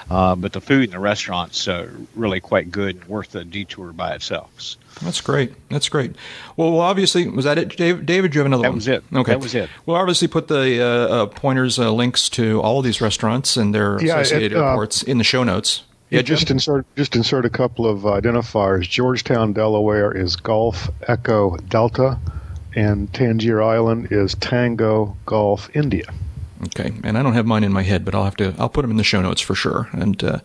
[0.10, 3.92] Uh, but the food in the restaurants uh, really quite good and worth the detour
[3.92, 4.76] by itself.
[5.02, 5.54] That's great.
[5.70, 6.16] That's great.
[6.58, 8.06] Well, well, obviously, was that it, David?
[8.06, 8.76] David, you have another that one?
[8.76, 9.04] was it.
[9.14, 9.70] Okay, that was it.
[9.86, 13.74] We'll obviously put the uh, uh, pointers, uh, links to all of these restaurants and
[13.74, 15.84] their Yeah, it, associated uh, airports in the show notes.
[16.10, 16.56] Yeah, just Jim?
[16.56, 18.90] insert just insert a couple of identifiers.
[18.90, 22.18] Georgetown, Delaware is Golf Echo Delta,
[22.76, 26.06] and Tangier Island is Tango Golf India.
[26.66, 28.54] Okay, and I don't have mine in my head, but I'll have to.
[28.58, 29.88] I'll put them in the show notes for sure.
[29.94, 30.40] And uh,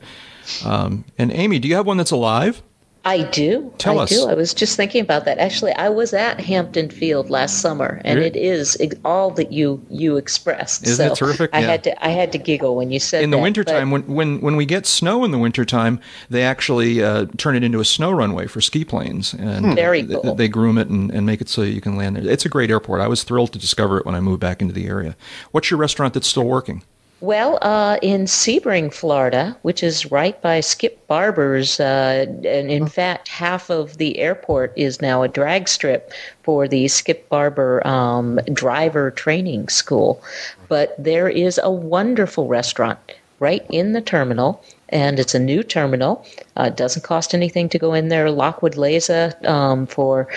[0.65, 2.63] um, and Amy, do you have one that's alive?
[3.07, 3.71] I do.
[3.77, 4.09] Tell I us.
[4.11, 4.27] do.
[4.29, 5.37] I was just thinking about that.
[5.39, 8.29] Actually, I was at Hampton Field last summer, and Really?
[8.31, 10.87] it is all that you you expressed.
[10.87, 11.51] Isn't it terrific?
[11.53, 11.67] I Yeah.
[11.67, 14.41] had to I had to giggle when you said in the that, wintertime, when, when
[14.41, 18.11] when we get snow in the wintertime, they actually uh, turn it into a snow
[18.11, 20.35] runway for ski planes, and Very th- cool.
[20.35, 22.27] they groom it and, and make it so you can land there.
[22.27, 23.01] It's a great airport.
[23.03, 25.15] I was thrilled to discover it when I moved back into the area.
[25.51, 26.83] What's your restaurant that's still working?
[27.25, 33.29] Well, uh, in Sebring, Florida, which is right by Skip Barber's, uh, and in fact,
[33.29, 39.11] half of the airport is now a drag strip for the Skip Barber um, driver
[39.11, 40.23] training school.
[40.69, 42.99] But there is a wonderful restaurant
[43.45, 46.25] right in the terminal, and it's a new terminal.
[46.57, 48.31] Uh, it doesn't cost anything to go in there.
[48.31, 50.29] Lockwood Laza um, for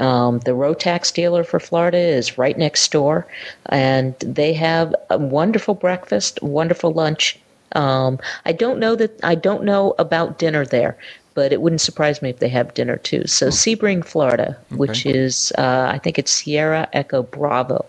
[0.00, 3.24] um, the Rotax dealer for Florida is right next door,
[3.66, 7.38] and they have a wonderful breakfast, wonderful lunch.
[7.72, 10.96] Um, I don't know that I don't know about dinner there,
[11.34, 13.26] but it wouldn't surprise me if they have dinner too.
[13.26, 17.84] So Sebring, Florida, which is uh, I think it's Sierra Echo Bravo,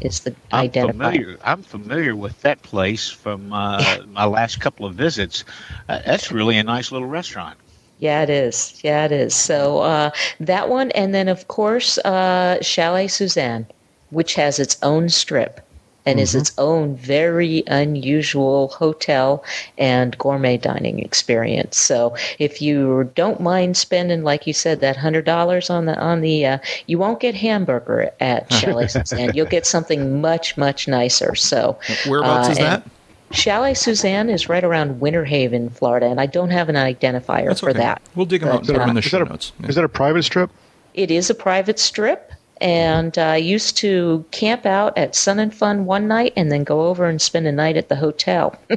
[0.00, 0.70] is the I'm identifier.
[0.70, 1.38] familiar.
[1.42, 5.44] I'm familiar with that place from uh, my last couple of visits.
[5.88, 7.58] Uh, that's really a nice little restaurant.
[7.98, 8.74] Yeah, it is.
[8.82, 9.34] Yeah, it is.
[9.34, 10.10] So uh,
[10.40, 13.66] that one, and then of course uh, Chalet Suzanne,
[14.10, 15.65] which has its own strip
[16.06, 19.44] and is its own very unusual hotel
[19.76, 21.76] and gourmet dining experience.
[21.76, 26.20] So if you don't mind spending, like you said, that hundred dollars on the on
[26.20, 29.32] the, uh, you won't get hamburger at Chalet Suzanne.
[29.34, 31.34] You'll get something much much nicer.
[31.34, 32.88] So Whereabouts uh, is that?
[33.32, 37.60] Chalet Suzanne is right around Winter Haven, Florida, and I don't have an identifier That's
[37.60, 37.80] for okay.
[37.80, 38.02] that.
[38.14, 39.52] We'll dig them out and put them in the uh, show that a, notes.
[39.64, 40.50] is that a private strip?
[40.94, 45.84] It is a private strip, and I used to camp out at Sun and Fun
[45.84, 48.56] one night and then go over and spend a night at the hotel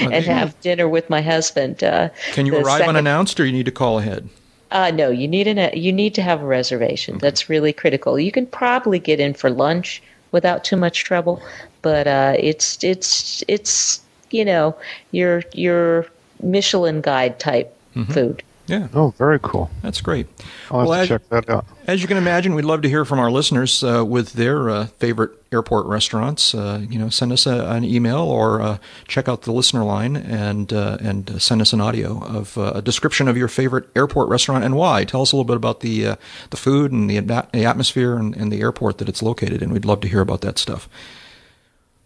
[0.00, 1.82] and have dinner with my husband.
[1.82, 4.28] Uh, Can you arrive second- unannounced, or you need to call ahead?
[4.70, 7.18] Uh, no, you need an you need to have a reservation.
[7.18, 8.18] That's really critical.
[8.18, 11.40] You can probably get in for lunch without too much trouble,
[11.82, 14.00] but uh, it's it's it's
[14.32, 14.74] you know
[15.12, 16.06] your your
[16.42, 17.72] Michelin guide type
[18.10, 18.42] food.
[18.66, 19.70] Yeah, Oh, very cool.
[19.82, 20.26] that's great.
[20.70, 21.66] I'll have Well, to as- check that out.
[21.86, 24.86] As you can imagine, we'd love to hear from our listeners uh, with their uh,
[24.98, 26.54] favorite airport restaurants.
[26.54, 30.16] Uh, you know, send us a, an email or uh, check out the listener line
[30.16, 33.84] and uh, and uh, send us an audio of uh, a description of your favorite
[33.94, 35.04] airport restaurant and why.
[35.04, 36.16] Tell us a little bit about the uh,
[36.48, 39.70] the food and the, the atmosphere and, and the airport that it's located in.
[39.70, 40.88] We'd love to hear about that stuff.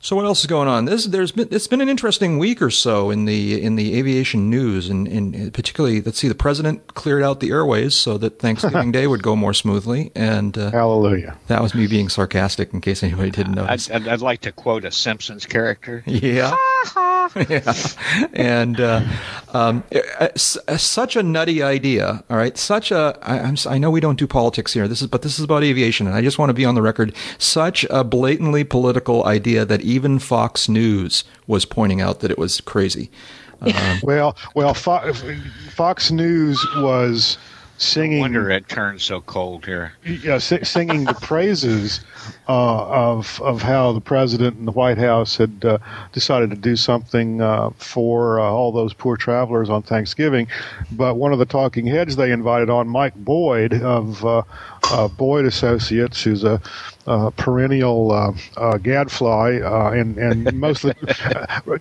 [0.01, 0.85] So what else is going on?
[0.85, 4.49] This there's been it's been an interesting week or so in the in the aviation
[4.49, 8.93] news, and, and particularly let's see, the president cleared out the airways so that Thanksgiving
[8.99, 11.37] Day would go more smoothly, and uh, Hallelujah.
[11.49, 13.91] that was me being sarcastic in case anybody didn't I'd.
[13.91, 16.05] I'd, I'd like to quote a Simpsons character.
[16.19, 16.55] Yeah.
[17.49, 17.75] yeah.
[18.33, 19.03] And uh,
[19.53, 19.85] um,
[20.37, 22.23] such a nutty idea.
[22.31, 22.57] All right.
[22.57, 23.19] Such a.
[23.23, 24.89] I, I'm, I know we don't do politics here.
[24.89, 26.83] This is, but this is about aviation, and I just want to be on the
[26.83, 27.15] record.
[27.39, 32.61] Such a blatantly political idea that even Fox News was pointing out that it was
[32.61, 33.11] crazy.
[34.05, 35.13] Well, well, Fo-
[35.75, 37.39] Fox News was
[37.79, 38.21] singing.
[38.21, 39.93] Wonder it turned so cold here.
[40.05, 42.01] yeah, si- singing the praises
[42.49, 45.79] uh, of of how the president and the White House had uh,
[46.13, 50.49] decided to do something uh, for uh, all those poor travelers on Thanksgiving.
[50.93, 54.43] But one of the talking heads they invited on, Mike Boyd of uh,
[54.91, 56.61] uh, Boyd Associates, who's a
[57.09, 60.95] uh, perennial uh, uh, gadfly, uh, and and mostly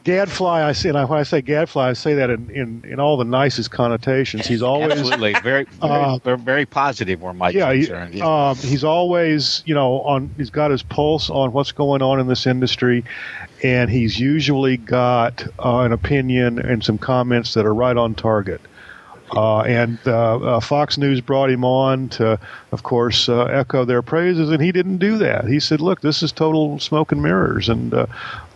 [0.06, 0.64] gadfly.
[0.64, 3.18] I say, and I, when I say gadfly, I say that in, in, in all
[3.18, 4.48] the nicest connotations.
[4.48, 7.88] He's always Absolutely, very, very, Uh, very, very positive where Mike's yeah, he.
[8.18, 8.50] Yeah.
[8.50, 10.30] um, he's always, you know, on.
[10.38, 13.04] He's got his pulse on what's going on in this industry,
[13.64, 18.62] and he's usually got uh, an opinion and some comments that are right on target.
[19.36, 22.40] Uh, and uh, uh, Fox News brought him on to,
[22.72, 25.46] of course, uh, echo their praises, and he didn't do that.
[25.46, 27.94] He said, "Look, this is total smoke and mirrors, and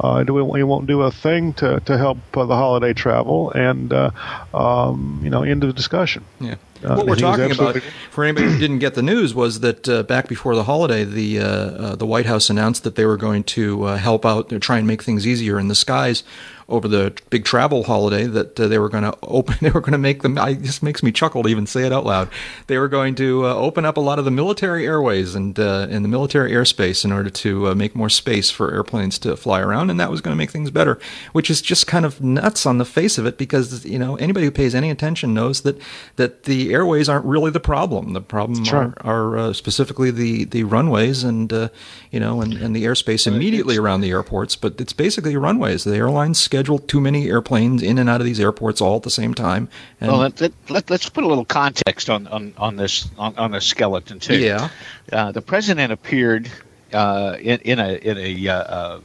[0.01, 4.11] uh, we won't do a thing to to help uh, the holiday travel." And uh,
[4.53, 6.25] um, you know, end of discussion.
[6.39, 6.55] Yeah.
[6.83, 7.77] Uh, what we're talking about,
[8.09, 11.39] for anybody who didn't get the news, was that uh, back before the holiday, the
[11.39, 14.87] uh, the White House announced that they were going to uh, help out, try and
[14.87, 16.23] make things easier in the skies
[16.71, 18.25] over the big travel holiday.
[18.25, 20.39] That uh, they were going to open, they were going to make them.
[20.39, 22.29] I, just makes me chuckle to even say it out loud.
[22.65, 25.87] They were going to uh, open up a lot of the military airways and uh,
[25.89, 29.59] and the military airspace in order to uh, make more space for airplanes to fly
[29.59, 30.99] around, and that was going to make things better.
[31.33, 34.45] Which is just kind of nuts on the face of it, because you know anybody
[34.45, 35.79] who pays any attention knows that
[36.15, 38.13] that the airways aren't really the problem.
[38.13, 41.69] The problem That's are, are uh, specifically the, the runways and uh,
[42.09, 44.55] you know and, and the airspace immediately around the airports.
[44.55, 45.83] But it's basically runways.
[45.83, 49.09] The airlines schedule too many airplanes in and out of these airports all at the
[49.09, 49.69] same time.
[49.99, 53.37] And Well, let, let, let, us put a little context on, on, on this on,
[53.37, 54.37] on the skeleton too.
[54.37, 54.69] yeah,
[55.11, 56.49] Uh, the president appeared
[56.93, 58.99] uh, in, in a in a uh, uh,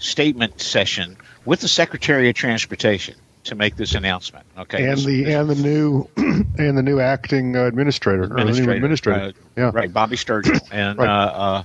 [0.00, 4.44] statement session with the Secretary of Transportation to make this announcement.
[4.58, 8.70] Okay, and the and the new and the new acting uh, administrator, or the new
[8.70, 9.20] administrator.
[9.20, 11.08] uh, yeah, right, Bobby Sturgell, and Right.
[11.08, 11.62] uh, uh,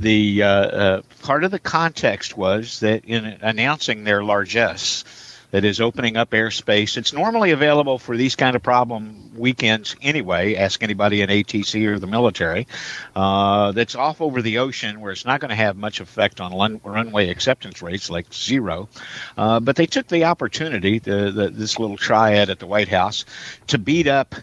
[0.00, 5.04] the uh, uh, part of the context was that in announcing their largesse,
[5.50, 6.96] that is opening up airspace.
[6.96, 10.56] It's normally available for these kind of problem weekends anyway.
[10.56, 12.66] Ask anybody in ATC or the military.
[13.14, 16.56] Uh, that's off over the ocean where it's not going to have much effect on
[16.56, 18.88] run, runway acceptance rates, like zero.
[19.36, 23.24] Uh, but they took the opportunity, the, the, this little triad at the White House,
[23.68, 24.34] to beat up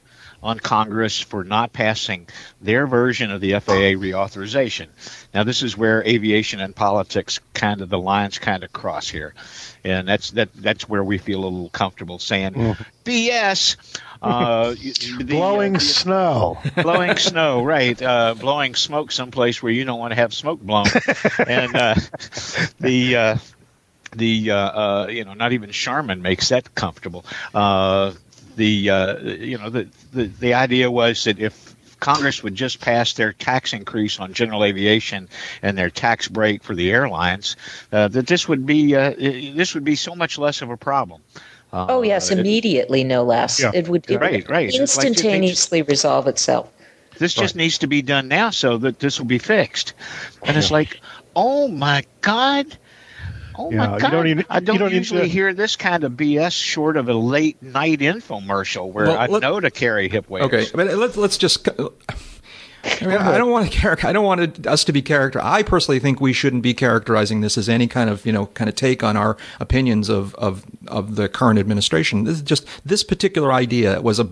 [0.45, 2.27] on Congress for not passing
[2.61, 4.87] their version of the FAA reauthorization.
[5.33, 9.33] Now, this is where aviation and politics kind of the lines kind of cross here,
[9.83, 12.53] and that's that that's where we feel a little comfortable saying
[13.03, 13.75] BS.
[14.21, 16.59] Uh, the, uh, blowing the- snow.
[16.75, 17.99] blowing snow, right?
[18.01, 20.85] Uh, blowing smoke someplace where you don't want to have smoke blown,
[21.47, 21.95] and uh,
[22.79, 23.37] the uh,
[24.15, 27.25] the uh, uh, you know not even Charmin makes that comfortable.
[27.53, 28.13] Uh,
[28.55, 33.13] the uh, you know the, the the idea was that if Congress would just pass
[33.13, 35.29] their tax increase on general aviation
[35.61, 37.55] and their tax break for the airlines,
[37.91, 41.21] uh, that this would be uh, this would be so much less of a problem.
[41.73, 43.61] Uh, Oh yes, it- immediately, no less.
[43.61, 43.71] Yeah.
[43.73, 44.67] It would, it Right, would right.
[44.73, 46.71] It's like instantaneously resolve itself.
[47.17, 49.93] This just needs to be done now so that this will be fixed.
[50.43, 50.99] And it's like,
[51.35, 52.77] oh my God.
[53.57, 54.11] Oh Yeah, my you God.
[54.11, 57.09] don't even- I don't you don't usually to- hear this kind of BS short of
[57.09, 60.47] a late night infomercial where Well, I let- know to carry hip waders.
[60.47, 61.67] Okay, but let's let's just.
[61.67, 65.39] I, mean, I don't want to char- I don't want us to be character.
[65.41, 68.69] I personally think we shouldn't be characterizing this as any kind of you know kind
[68.69, 72.25] of take on our opinions of of of the current administration.
[72.25, 74.27] This is just this particular idea was a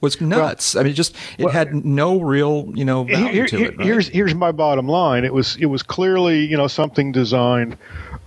[0.00, 0.76] was nuts.
[0.76, 3.76] I mean, just it well- had no real you know value Here- to it.
[3.78, 3.86] right?
[3.86, 5.24] Here's here's my bottom line.
[5.24, 7.76] It was it was clearly you know something designed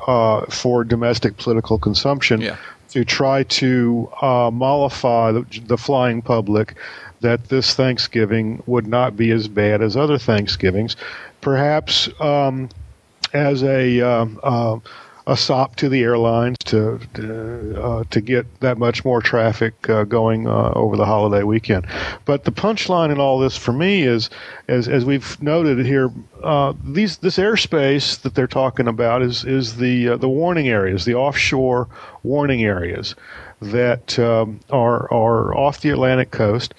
[0.08, 2.58] uh, for domestic political consumption Yeah.
[2.90, 6.76] to try to uh, mollify the, the flying public
[7.22, 10.98] that this Thanksgiving would not be as bad as other Thanksgivings,
[11.40, 12.68] perhaps um,
[13.34, 14.78] as a um, uh,
[15.26, 20.04] a sop to the airlines to to, uh, to get that much more traffic uh,
[20.04, 21.88] going uh, over the holiday weekend.
[22.26, 24.30] But the punchline in all this for me is,
[24.68, 26.12] as as we've noted here,
[26.44, 31.06] uh, these this airspace that they're talking about is is the uh, the warning areas,
[31.06, 31.88] the offshore
[32.24, 33.16] warning areas
[33.62, 36.74] that um, are are off the Atlantic coast.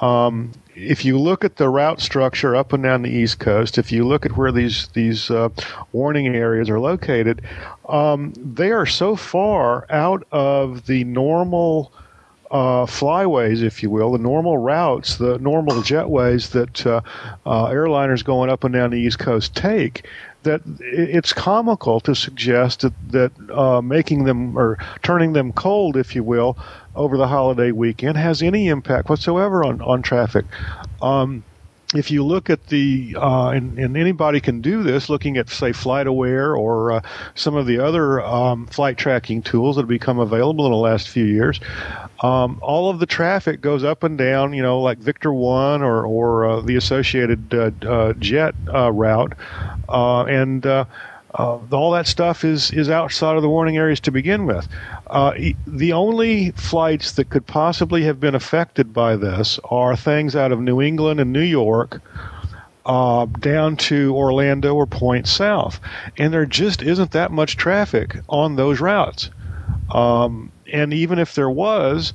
[0.00, 3.90] Um, if you look at the route structure up and down the East Coast, if
[3.90, 5.48] you look at where these these uh,
[5.92, 7.40] warning areas are located,
[7.88, 11.92] um, they are so far out of the normal
[12.50, 17.00] uh, flyways, if you will, the normal routes, the normal jetways that uh,
[17.44, 20.06] uh, airliners going up and down the East Coast take,
[20.44, 26.14] that it's comical to suggest that, that uh, making them or turning them cold, if
[26.14, 26.56] you will,
[26.96, 30.44] over the holiday weekend has any impact whatsoever on, on traffic.
[31.00, 31.44] Um,
[31.94, 35.70] if you look at the uh, and, and anybody can do this looking at say
[35.70, 37.00] FlightAware or uh,
[37.34, 41.08] some of the other um, flight tracking tools that have become available in the last
[41.08, 41.60] few years
[42.20, 46.04] um, all of the traffic goes up and down you know like Victor One or
[46.04, 49.34] or uh, the associated uh, uh, jet uh, route
[49.88, 50.66] and
[51.36, 54.66] uh, all that stuff is is outside of the warning areas to begin with.
[55.08, 55.32] Uh,
[55.66, 60.60] the only flights that could possibly have been affected by this are things out of
[60.60, 62.00] New England and New York.
[62.86, 65.80] Uh, down to Orlando or Point South,
[66.18, 69.28] and there just isn't that much traffic on those routes.
[69.92, 72.12] Um, and even if there was,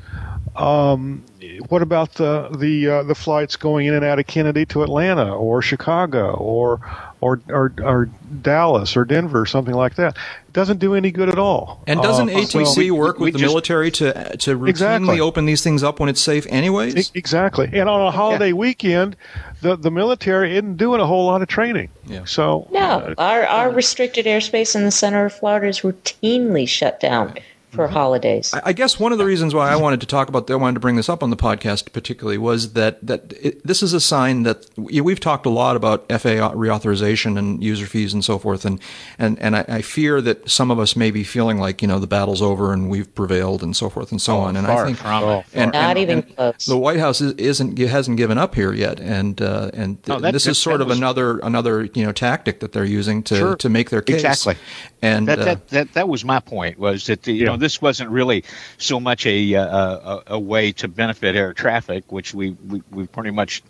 [0.55, 1.25] um,
[1.67, 5.36] what about the the uh, the flights going in and out of Kennedy to Atlanta
[5.36, 6.79] or Chicago or
[7.21, 8.10] or or, or
[8.41, 10.17] Dallas or Denver, or something like that.
[10.47, 11.81] It doesn't do any good at all.
[11.88, 14.69] And doesn't Uh, ATC well, we- work we with the just- military to to routinely
[14.69, 15.19] Exactly.
[15.21, 16.95] open these things up when it's safe, anyways?
[16.97, 17.69] E- Exactly.
[17.73, 19.15] And on a holiday weekend,
[19.62, 21.89] the the military isn't doing a whole lot of training.
[22.07, 22.21] Yeah.
[22.25, 26.99] So No, uh, our our restricted airspace in the center of Florida is routinely shut
[26.99, 27.36] down
[27.71, 28.53] for holidays.
[28.53, 30.75] I I guess one of the reasons why I wanted to talk about, I wanted
[30.75, 33.99] to bring this up on the podcast particularly, was that that it, this is a
[33.99, 38.65] sign that we've talked a lot about FA reauthorization and user fees and so forth,
[38.65, 38.79] and
[39.19, 41.99] and and I, I fear that some of us may be feeling like you know
[41.99, 44.55] the battle's over and we've prevailed and so forth and so on.
[44.55, 45.45] And I far think from it.
[45.53, 46.65] and, Not and- even and close.
[46.65, 50.34] The White House is, isn't hasn't given up here yet, and uh, and No, that-
[50.34, 53.36] this that- is sort of was- another another you know tactic that they're using to
[53.36, 53.55] Sure.
[53.55, 54.15] to make their case.
[54.23, 54.55] Exactly.
[55.01, 57.51] And that, uh, that, that, that was my point was that the, you Yeah.
[57.51, 58.43] know this wasn't really
[58.78, 63.12] so much a, uh, a a way to benefit air traffic, which we, we we've
[63.12, 63.63] pretty much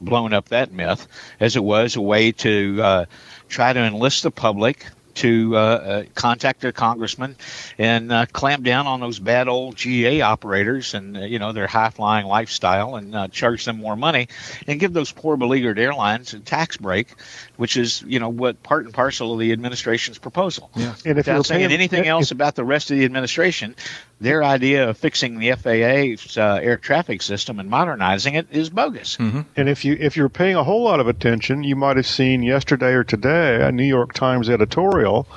[0.00, 1.08] blown up that myth,
[1.40, 3.04] as it was a way to uh,
[3.48, 4.86] try to enlist the public
[5.18, 7.36] to uh, uh, contact their congressman
[7.78, 11.66] and uh, clamp down on those bad old GA operators and uh, you know their
[11.66, 14.28] high flying lifestyle and uh, charge them more money
[14.66, 17.08] and give those poor beleaguered airlines a tax break,
[17.56, 20.70] which is you know what part and parcel of the administration's proposal.
[20.74, 20.94] Yeah.
[21.04, 23.74] and if Without you're saying paying anything if- else about the rest of the administration,
[24.20, 29.16] their idea of fixing the FAA's uh, air traffic system and modernizing it is bogus.
[29.16, 29.42] Mm-hmm.
[29.56, 32.42] And if you if you're paying a whole lot of attention, you might have seen
[32.42, 35.28] yesterday or today a New York Times editorial,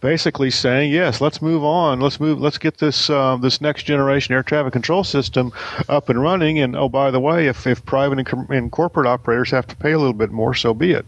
[0.00, 2.00] basically saying, "Yes, let's move on.
[2.00, 2.40] Let's move.
[2.40, 5.52] Let's get this uh, this next generation air traffic control system
[5.88, 9.06] up and running." And oh, by the way, if if private and, com- and corporate
[9.06, 11.06] operators have to pay a little bit more, so be it.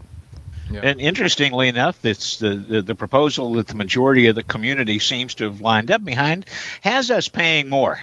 [0.77, 5.35] And interestingly enough, it's the, the, the proposal that the majority of the community seems
[5.35, 6.45] to have lined up behind
[6.81, 7.99] has us paying more.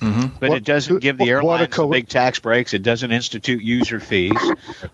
[0.00, 2.72] But What- it doesn't give the what a airlines co- the big tax breaks.
[2.72, 4.32] It doesn't institute user fees.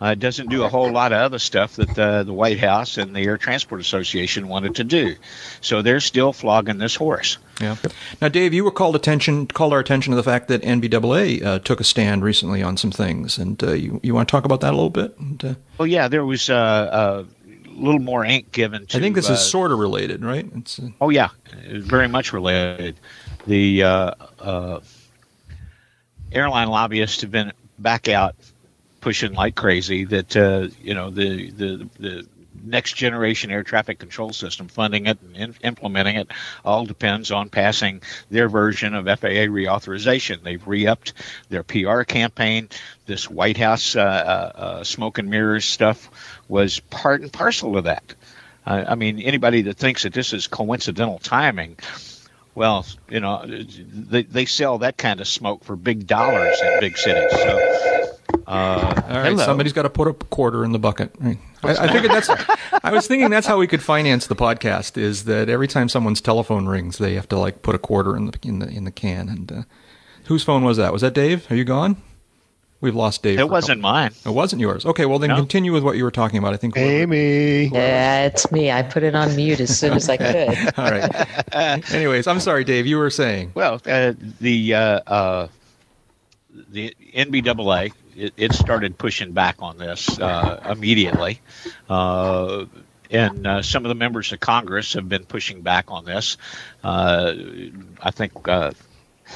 [0.03, 2.99] Uh, it doesn't do a whole lot of other stuff that the, the White House
[2.99, 5.15] and the Air Transport Association wanted to do.
[5.61, 7.39] So they're still flogging this horse.
[7.61, 7.77] Yeah.
[8.21, 11.59] Now, Dave, you were called attention called our attention to the fact that NBAA uh,
[11.61, 14.61] took a stand recently on some things, and uh, you you want to talk about
[14.61, 15.17] that a little bit?
[15.19, 18.99] And, uh, Well, yeah, there was uh, a little more ink given to.
[18.99, 20.47] I think this uh, is sort of related, right?
[20.57, 21.29] It's uh, Oh yeah,
[21.65, 22.97] it's very much related.
[23.47, 24.81] The uh, uh,
[26.33, 28.35] airline lobbyists have been back out
[29.01, 32.27] pushing like crazy that uh, you know the the the
[32.65, 36.29] next generation air traffic control system funding it and in, implementing it
[36.65, 40.43] all depends on passing their version of FAA reauthorization.
[40.43, 41.13] They've re-upped
[41.49, 42.69] their PR campaign.
[43.07, 46.11] This White House uh, uh, uh, smoke and mirrors stuff
[46.49, 48.15] was part and parcel of that.
[48.69, 51.77] I mean, anybody that thinks that this is coincidental timing,
[52.57, 56.97] well, you know, they, they sell that kind of smoke for big dollars in big
[56.97, 57.31] cities.
[57.31, 58.17] So,
[58.47, 59.27] uh, all right.
[59.27, 59.45] hello.
[59.45, 61.15] Somebody's got to put a quarter in the bucket.
[61.23, 62.31] I, I figured that's.
[62.83, 64.97] I was thinking that's how we could finance the podcast.
[64.97, 68.27] Is that every time someone's telephone rings, they have to like put a quarter in
[68.27, 69.29] the in the in the can.
[69.29, 69.63] And uh,
[70.25, 70.93] whose phone was that?
[70.95, 71.51] Was that Dave?
[71.51, 72.03] Are you gone?
[72.81, 73.39] We've lost Dave.
[73.39, 74.13] it wasn't mine.
[74.25, 74.85] It wasn't yours.
[74.85, 75.07] Okay.
[75.07, 75.37] Well, then No.
[75.37, 76.53] continue with what you were talking about.
[76.53, 76.77] I think.
[76.77, 78.71] Amy, Yeah, it's me.
[78.71, 80.49] I put it on mute as soon as I could.
[80.79, 81.93] All right.
[81.95, 82.87] Anyways, I'm sorry, Dave.
[82.87, 83.53] You were saying.
[83.55, 85.49] Well, uh, the uh, uh,
[86.69, 91.41] the NBAA it, it started pushing back on this uh, immediately,
[91.89, 92.67] uh,
[93.11, 96.37] and uh, some of the members of Congress have been pushing back on this.
[96.85, 97.33] Uh,
[98.03, 98.33] I think.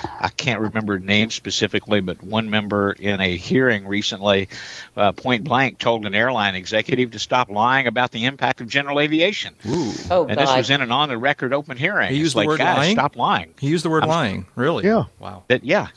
[0.04, 4.48] I can't remember names specifically, but one member in a hearing recently,
[4.96, 9.00] uh, point blank, told an airline executive to stop lying about the impact of general
[9.00, 9.54] aviation.
[9.66, 9.92] Ooh.
[10.10, 12.10] Oh And this was in an on-the-record open hearing.
[12.10, 12.94] He used It's the like, word guys, lying?
[12.96, 13.54] stop lying.
[13.58, 14.46] He used the word I'm- lying.
[14.54, 14.84] Really?
[14.84, 15.04] Yeah.
[15.18, 15.44] Wow.
[15.48, 15.88] That yeah,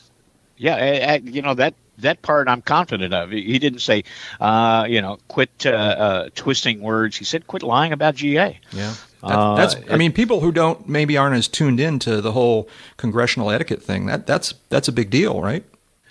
[0.56, 0.74] yeah.
[0.76, 3.30] I, I, you know that that part I'm confident of.
[3.30, 4.04] He he didn't say,
[4.40, 7.16] uh, you know, quit uh, uh, twisting words.
[7.16, 8.58] He said, quit lying about GA.
[8.72, 8.94] Yeah.
[9.28, 9.92] That, Uh.
[9.92, 13.82] I mean, people who don't maybe aren't as tuned in to the whole congressional etiquette
[13.82, 14.06] thing.
[14.06, 15.64] That that's that's a big deal, right?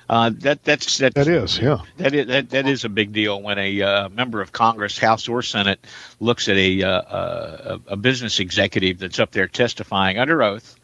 [0.10, 1.78] Uh, that that's that's that is, yeah.
[1.97, 5.28] That is, that, that is a big deal when a uh, member of Congress, House
[5.30, 5.80] or Senate,
[6.19, 10.76] looks at a, uh, uh, a business executive that's up there testifying under oath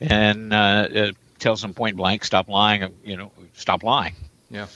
[0.00, 0.56] and uh,
[0.94, 4.14] uh, tells them point blank, stop lying, uh, you know, stop lying.
[4.50, 4.66] Yeah.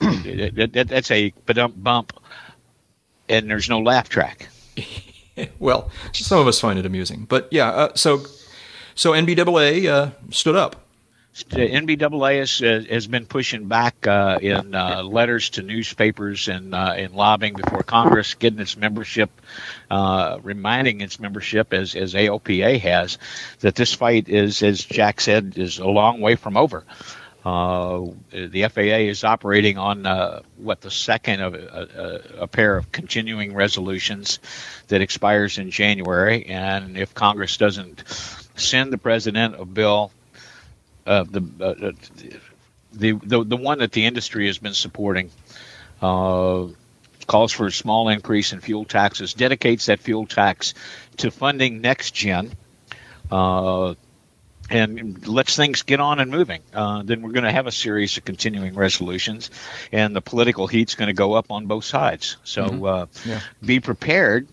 [0.00, 2.12] It- it- that- that's a bump bump,
[3.28, 4.48] and there's no laugh track.
[5.58, 7.70] Well, some of us find it amusing, but yeah.
[7.70, 8.24] Uh, so,
[8.94, 10.76] so NBAA uh, stood up.
[11.48, 16.74] The NBAA has, uh, has been pushing back uh, in uh, letters to newspapers and
[16.74, 19.30] uh, in lobbying before Congress, getting its membership,
[19.90, 23.16] uh, reminding its membership, as, as AOPA has,
[23.60, 26.84] that this fight is, as Jack said, is a long way from over.
[27.44, 32.76] Uh, the FAA is operating on uh, what the second of a, a, a, pair
[32.76, 34.38] of continuing resolutions
[34.86, 38.04] that expires in January, and if Congress doesn't
[38.54, 40.12] send the president a bill,
[41.04, 41.92] uh, the, uh,
[42.92, 45.30] the the the one that the industry has been supporting.
[46.00, 46.66] Uh,
[47.26, 50.74] calls for a small increase in fuel taxes, dedicates that fuel tax
[51.16, 52.50] to funding next gen,
[53.30, 53.94] uh,
[54.70, 56.62] and lets things get on and moving.
[56.72, 59.50] Uh, then we're going to have a series of continuing resolutions,
[59.90, 62.36] and the political heat's going to go up on both sides.
[62.44, 62.84] So mm-hmm.
[62.84, 63.40] uh, yeah.
[63.64, 64.48] be prepared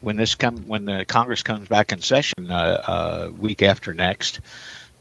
[0.00, 4.40] when this come when the Congress comes back in session uh, uh week after next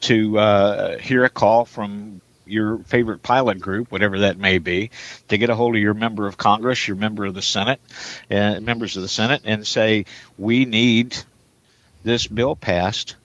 [0.01, 4.91] to uh, hear a call from your favorite pilot group, whatever that may be,
[5.29, 7.79] to get a hold of your member of Congress, your member of the Senate,
[8.29, 10.05] uh, members of the Senate, and say,
[10.37, 11.15] we need
[12.03, 13.15] this bill passed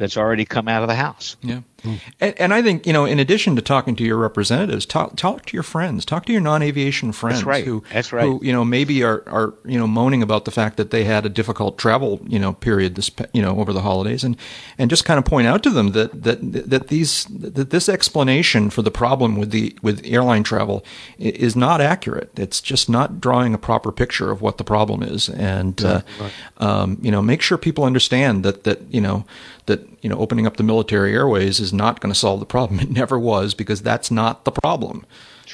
[0.00, 1.36] that's already come out of the House.
[1.42, 1.60] Yeah.
[1.82, 2.00] Mm.
[2.20, 5.46] And, and, I think, you know, in addition to talking to your representatives, talk, talk
[5.46, 7.64] to your friends, talk to your non-aviation friends That's right.
[7.64, 8.24] who, That's right.
[8.24, 11.24] who, you know, maybe are, are, you know, moaning about the fact that they had
[11.24, 14.36] a difficult travel, you know, period this, you know, over the holidays and,
[14.78, 16.38] and just kind of point out to them that, that,
[16.70, 20.84] that these, that this explanation for the problem with the, with airline travel
[21.18, 22.30] is not accurate.
[22.36, 25.28] It's just not drawing a proper picture of what the problem is.
[25.28, 26.32] And, uh, right.
[26.58, 29.24] um, you know, make sure people understand that, that, you know,
[29.66, 32.46] that, you know, opening up the military airways is is not going to solve the
[32.46, 32.80] problem.
[32.80, 35.06] It never was because that's not the problem.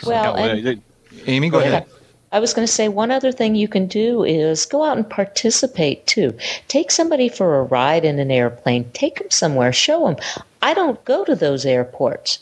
[0.05, 0.83] Well, and,
[1.27, 1.87] Amy, go, ahead.
[2.33, 5.09] I was going to say one other thing you can do is go out and
[5.09, 6.37] participate too.
[6.69, 8.91] Take somebody for a ride in an airplane.
[8.93, 9.73] Take them somewhere.
[9.73, 10.17] Show them.
[10.61, 12.39] I don't go to those airports.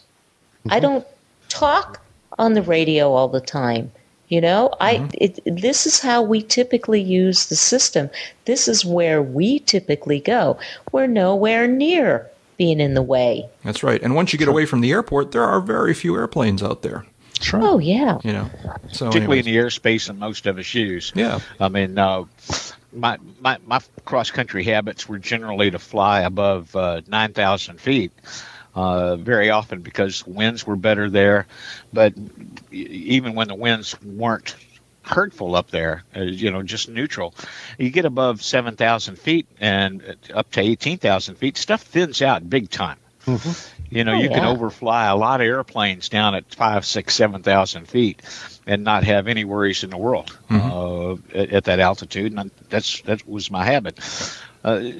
[0.60, 0.72] Mm-hmm.
[0.72, 1.06] I don't
[1.48, 2.00] talk
[2.38, 3.92] on the radio all the time.
[4.28, 4.82] You know, mm-hmm.
[4.82, 8.10] I it, this is how we typically use the system.
[8.46, 10.58] This is where we typically go.
[10.90, 13.48] We're nowhere near being in the way.
[13.62, 14.02] That's right.
[14.02, 17.04] And once you get away from the airport, there are very few airplanes out there.
[17.40, 17.60] Sure.
[17.62, 18.18] Oh yeah.
[18.22, 18.50] You know,
[18.92, 19.46] so particularly anyways.
[19.46, 21.12] in the airspace and most of us use.
[21.14, 21.40] Yeah.
[21.60, 22.24] I mean, uh,
[22.92, 28.12] my my my cross country habits were generally to fly above uh, nine thousand feet.
[28.74, 31.46] Uh, very often because winds were better there,
[31.92, 32.12] but
[32.72, 34.56] even when the winds weren't
[35.04, 37.34] hurtful up there, uh, you know, just neutral.
[37.78, 42.98] You get above 7,000 feet and up to 18,000 feet, stuff thins out big time.
[43.26, 43.94] Mm-hmm.
[43.94, 44.38] You know, oh, you yeah.
[44.38, 48.20] can overfly a lot of airplanes down at five, six, seven thousand feet,
[48.66, 51.36] and not have any worries in the world mm-hmm.
[51.36, 52.32] uh, at, at, that altitude.
[52.36, 53.98] And that's that was my habit.
[54.62, 54.90] Uh,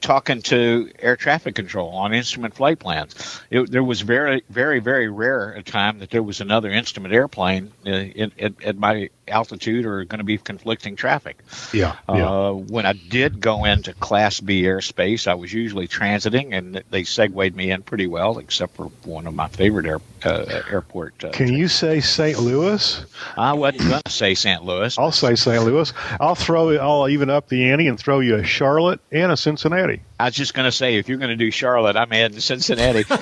[0.00, 3.40] talking to air traffic control on instrument flight plans.
[3.50, 7.72] It, there was very, very, very rare a time that there was another instrument airplane
[7.86, 11.38] uh, in, in, at my altitude or going to be conflicting traffic.
[11.72, 12.28] Yeah, yeah.
[12.28, 17.04] Uh, when I did go into Class B airspace, I was usually transiting, and they
[17.04, 21.24] segued me in pretty well, except for one of my favorite air, uh, airport.
[21.24, 22.38] Uh, Can you say St.
[22.38, 23.04] Louis?
[23.36, 24.64] I wasn't going to say St.
[24.64, 24.98] Louis.
[24.98, 25.62] I'll say St.
[25.64, 25.92] Louis.
[26.20, 26.76] I'll throw.
[26.76, 30.02] I'll even up the ante and throw you a Charlotte and a Cincinnati.
[30.20, 33.06] I was just going to say, if you're going to do Charlotte, I'm adding Cincinnati.
[33.10, 33.16] uh,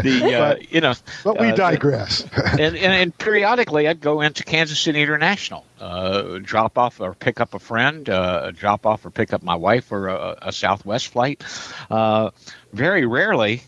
[0.00, 2.22] the uh, you know, but we uh, digress.
[2.34, 7.40] and, and, and, periodically, I'd go into Kansas City International, uh, drop off or pick
[7.40, 11.08] up a friend, uh, drop off or pick up my wife for a, a Southwest
[11.08, 11.44] flight.
[11.90, 12.30] Uh,
[12.72, 13.62] very rarely,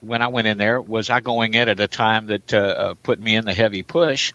[0.00, 3.36] when I went in there, was I going in at a time that put me
[3.36, 4.34] in the heavy push.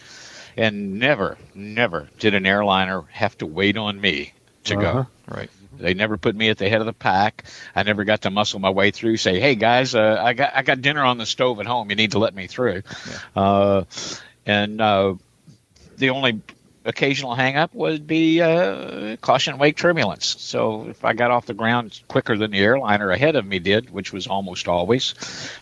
[0.58, 4.34] And never, never did an airliner have to wait on me
[4.66, 5.04] to uh-huh.
[5.04, 5.08] go.
[5.34, 5.50] Right.
[5.82, 7.44] They never put me at the head of the pack.
[7.76, 9.18] I never got to muscle my way through.
[9.18, 11.90] Say, hey guys, uh, I got I got dinner on the stove at home.
[11.90, 12.84] You need to let me through.
[13.36, 13.42] Yeah.
[13.42, 13.84] Uh,
[14.46, 15.16] and uh,
[15.98, 16.42] the only
[16.84, 20.36] occasional hangup would be uh, caution wake turbulence.
[20.40, 23.90] So if I got off the ground quicker than the airliner ahead of me did,
[23.92, 25.16] which was almost always,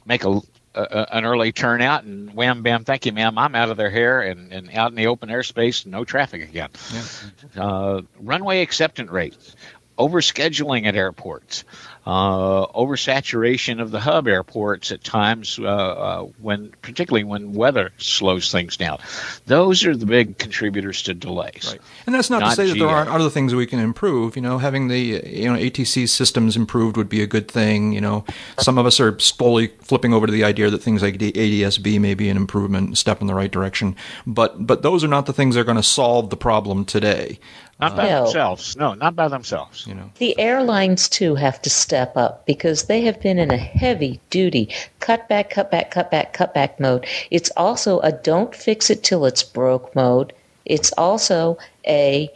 [0.05, 0.41] make a
[0.75, 4.53] an early turnout and wham bam thank you ma'am i'm out of their hair and,
[4.53, 7.63] and out in the open airspace no traffic again yeah.
[7.63, 9.55] uh, runway acceptance rates
[9.99, 11.65] overscheduling at airports,
[12.05, 18.51] uh, oversaturation of the hub airports at times uh, uh, when, particularly when weather slows
[18.51, 18.97] things down.
[19.45, 21.67] Those are the big contributors to delays.
[21.69, 21.81] Right.
[22.05, 24.35] And that's not, not to say that there aren't other things we can improve.
[24.35, 27.91] You know, having the you know ATC systems improved would be a good thing.
[27.91, 28.25] You know,
[28.57, 32.13] some of us are slowly flipping over to the idea that things like ADSB may
[32.13, 33.95] be an improvement, step in the right direction.
[34.25, 37.39] But but those are not the things that are going to solve the problem today.
[37.79, 38.23] Not by no.
[38.25, 38.75] themselves.
[38.75, 39.87] No, not by themselves.
[39.87, 40.11] You know.
[40.17, 44.69] The airlines too have to step up because they have been in a heavy duty
[44.99, 47.05] cut back, cut back, cut back, cut back mode.
[47.31, 50.33] It's also a don't fix it till it's broke mode.
[50.65, 51.57] It's also
[51.87, 52.29] a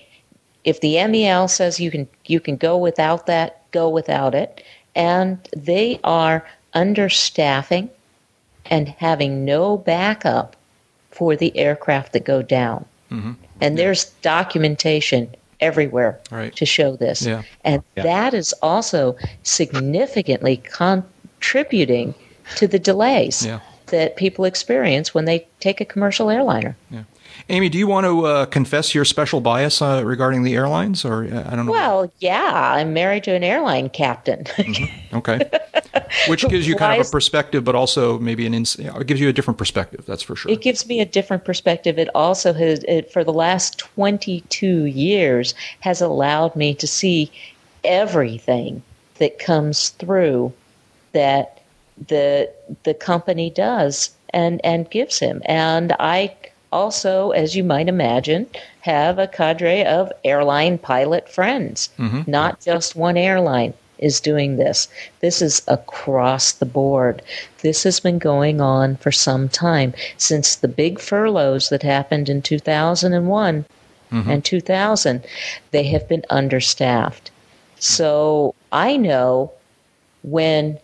[0.64, 4.64] if the MEL says you can you can go without that, go without it.
[4.96, 7.90] And they are understaffing
[8.66, 10.56] and having no backup
[11.12, 12.86] for the aircraft that go down.
[13.12, 13.34] Mm-hmm.
[13.62, 16.56] And there's documentation everywhere Right.
[16.56, 17.22] to show this.
[17.26, 17.44] Yeah.
[17.64, 18.04] And Yeah.
[18.04, 20.58] that is also significantly
[21.38, 22.14] contributing
[22.56, 23.60] to the delays Yeah.
[23.88, 26.76] that people experience when they take a commercial airliner.
[27.50, 31.24] Amy, do you want to uh, confess your special bias uh, regarding the airlines, or
[31.26, 31.72] uh, I don't know?
[31.72, 34.46] Well, yeah, I'm married to an airline captain.
[35.14, 35.40] okay,
[36.28, 39.30] which gives you kind of a perspective, but also maybe an ins- it gives you
[39.30, 40.06] a different perspective.
[40.06, 40.52] That's for sure.
[40.52, 41.98] it gives me a different perspective.
[41.98, 47.32] It also has, it, for the last 22 years, has allowed me to see
[47.84, 48.82] everything
[49.20, 50.54] that comes through
[51.12, 51.62] that
[52.08, 52.52] the
[52.84, 55.42] the company does and and gives him.
[55.46, 56.36] And I
[56.72, 58.48] also, as you might imagine,
[58.82, 61.90] have a cadre of airline pilot friends.
[62.00, 62.30] Mm-hmm.
[62.30, 64.88] Not just one airline is doing this.
[65.22, 67.22] This is across the board.
[67.62, 72.42] This has been going on for some time since the big furloughs that happened in
[72.42, 73.66] 2001
[74.12, 74.40] and mm-hmm.
[74.40, 75.24] 2000.
[75.72, 77.32] They have been understaffed.
[77.80, 79.52] So I know
[80.24, 80.80] when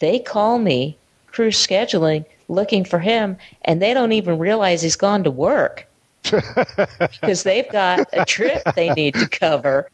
[0.00, 0.96] they call me,
[1.28, 5.86] crew scheduling, looking for him, and they don't even realize he's gone to work
[6.22, 9.88] because they've got a trip they need to cover,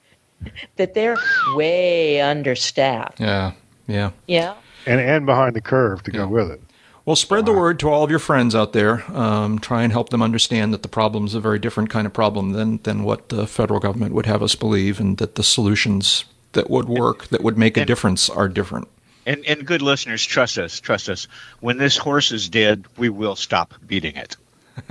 [0.76, 1.16] that they're
[1.54, 3.20] way understaffed.
[3.20, 3.52] yeah,
[3.86, 4.10] yeah.
[4.26, 4.54] Yeah.
[4.86, 6.60] and and behind the curve to go with it.
[7.04, 9.02] Well, spread the word to all of your friends out there.
[9.16, 12.12] Um, try and help them understand that the problem is a very different kind of
[12.12, 16.26] problem than than what the federal government would have us believe, and that the solutions
[16.52, 18.88] that would work, that would make a difference, are different.
[19.26, 21.28] And, and good listeners, trust us, trust us.
[21.60, 24.36] When this horse is dead, we will stop beating it.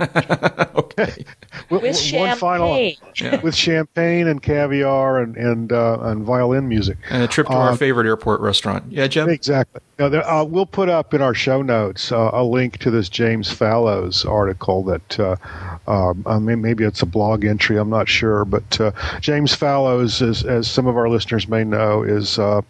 [0.74, 1.24] okay.
[1.70, 2.96] W- With w- one final champagne.
[3.20, 3.40] Yeah.
[3.42, 6.96] with champagne and caviar and and uh, and violin music.
[7.10, 8.84] And a trip to our Uh, favorite airport restaurant.
[8.90, 9.28] Yeah, Jeb.
[9.28, 9.80] Exactly.
[9.98, 13.08] Now, there, uh, we'll put up in our show notes uh, a link to this
[13.08, 15.34] James Fallows article that uh,
[15.88, 17.76] um, I mean, maybe it's a blog entry.
[17.78, 22.02] I'm not sure, but uh, James Fallows, is, as some of our listeners may know,
[22.02, 22.60] is uh,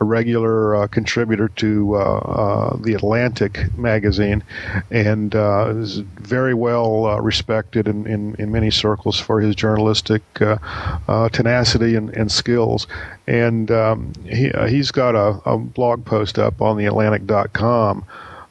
[0.00, 4.42] a regular uh, contributor to uh, uh, the Atlantic magazine,
[4.90, 10.22] and uh, is very well uh, respected in, in, in many circles for his journalistic
[10.40, 10.58] uh,
[11.08, 12.86] uh, tenacity and, and skills.
[13.26, 18.04] And um, he, uh, he's got a, a blog post up on theatlantic.com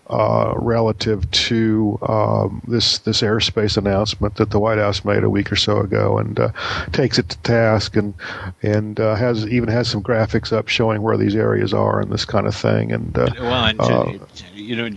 [0.10, 5.52] uh, relative to um, this this airspace announcement that the White House made a week
[5.52, 6.52] or so ago, and uh,
[6.94, 8.14] takes it to task, and
[8.64, 12.24] and uh, has even has some graphics up showing where these areas are and this
[12.24, 12.92] kind of thing.
[12.92, 14.22] And uh, Well, and
[14.54, 14.90] you know,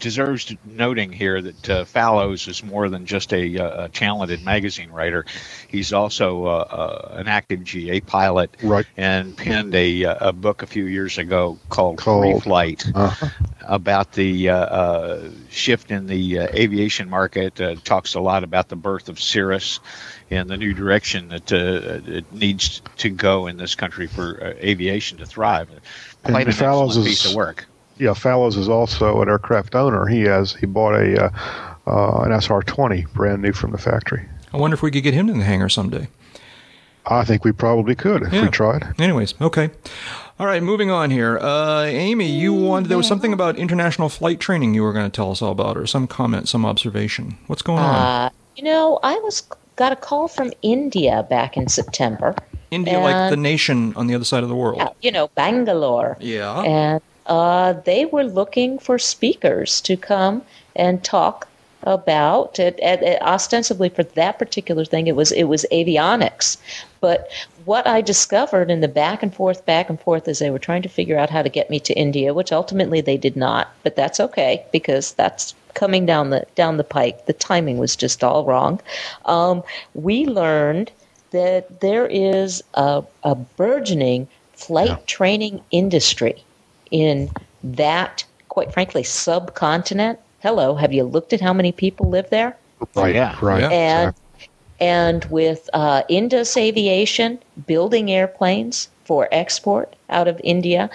[0.00, 4.90] deserves noting here that uh, Fallows is more than just a, uh, a talented magazine
[4.90, 5.24] writer.
[5.68, 8.86] He's also uh, uh, an active GA pilot, Right.
[8.96, 12.84] And penned a, uh, a book a few years ago called, Called- Free Flight.
[12.94, 13.14] uh,
[13.62, 17.60] about the uh, uh, shift in the uh, aviation market.
[17.60, 19.78] Uh, talks a lot about the birth of Cirrus
[20.30, 24.46] and the new direction that uh, it needs to go in this country for uh,
[24.64, 25.68] aviation to thrive.
[26.24, 27.66] And an Fallows is- piece of work.
[28.00, 30.06] Yeah, Fallows is also an aircraft owner.
[30.06, 31.30] He has he bought a uh,
[31.86, 34.26] uh, an SR-20 brand new from the factory.
[34.52, 36.08] I wonder if we could get him in the hangar someday.
[37.06, 38.42] I think we probably could if Yeah.
[38.42, 38.94] we tried.
[38.98, 39.70] Anyways, okay.
[40.38, 41.38] All right, moving on here.
[41.38, 45.14] Uh, Amy, you wanted there was something about international flight training you were going to
[45.14, 47.36] tell us all about, or some comment, some observation.
[47.46, 47.94] What's going on?
[47.94, 49.42] Uh, you know, I was
[49.76, 52.34] got a call from India back in September.
[52.70, 54.80] India, like the nation on the other side of the world.
[54.80, 56.16] Uh, you know, Bangalore.
[56.20, 56.60] Yeah.
[56.60, 60.42] And uh, they were looking for speakers to come
[60.74, 61.46] and talk
[61.84, 62.78] about it.
[62.82, 66.56] And, and ostensibly for that particular thing, it was it was avionics.
[67.00, 67.30] But
[67.64, 70.82] what I discovered in the back and forth, back and forth, is they were trying
[70.82, 73.68] to figure out how to get me to India, which ultimately they did not.
[73.84, 77.26] But that's okay because that's coming down the down the pike.
[77.26, 78.80] The timing was just all wrong.
[79.24, 79.62] Um,
[79.94, 80.90] we learned
[81.30, 86.44] that there is a, a burgeoning flight training industry
[86.90, 87.30] in
[87.62, 90.18] that, quite frankly, subcontinent.
[90.40, 92.56] Hello, have you looked at how many people live there?
[92.94, 93.14] Right.
[93.14, 93.36] yeah.
[93.42, 93.60] Right.
[93.60, 93.70] Yeah.
[93.70, 94.14] And
[94.80, 100.88] and with uh, Indus Aviation building airplanes for export out of India,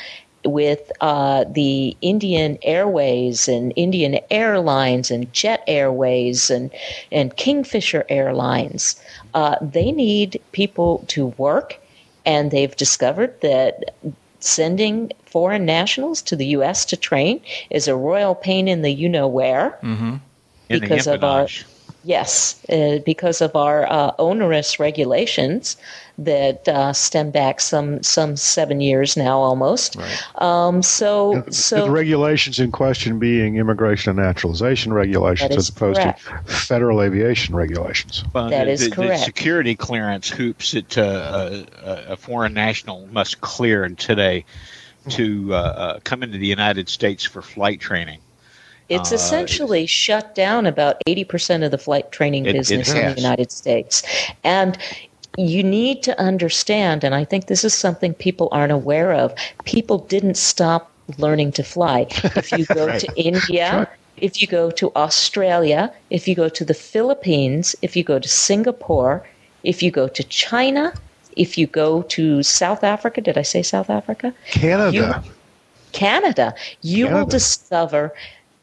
[0.46, 6.72] with uh, the Indian Airways and Indian Airlines and Jet Airways and
[7.12, 9.00] and Kingfisher Airlines,
[9.34, 11.80] uh, they need people to work,
[12.26, 13.96] and they've discovered that
[14.40, 16.86] sending foreign nationals to the U.S.
[16.86, 20.22] to train is a royal pain in the you know where In
[20.70, 21.48] because of our.
[22.06, 25.76] Yes, uh, because of our uh, onerous regulations
[26.20, 29.96] that uh, stem back some some seven years now almost.
[29.98, 30.42] Right.
[30.42, 36.00] Um, so The- so the regulations in question being immigration and naturalization regulations as opposed
[36.00, 36.24] correct.
[36.48, 38.24] to federal aviation regulations.
[38.34, 39.24] Well, That the, is the, the correct.
[39.24, 44.46] security clearance hoops that uh, a, a foreign national must clear today
[45.10, 48.20] to uh, uh, come into the United States for flight training.
[48.88, 53.06] It's Uh, essentially shut down about 80% of the flight training It- it business in
[53.16, 53.16] the.
[53.16, 54.04] United States.
[54.44, 54.78] And
[55.38, 59.34] you need to understand, and I think this is something people aren't aware of,
[59.66, 62.08] people didn't stop learning to fly.
[62.36, 63.88] If you go to India,
[64.18, 68.30] if you go to Australia, if you go to the Philippines, if you go to
[68.30, 69.26] Singapore,
[69.64, 70.94] if you go to China,
[71.36, 74.34] if you go to South Africa, did I say South Africa?
[74.52, 75.24] Canada.
[75.92, 78.14] Canada, you will discover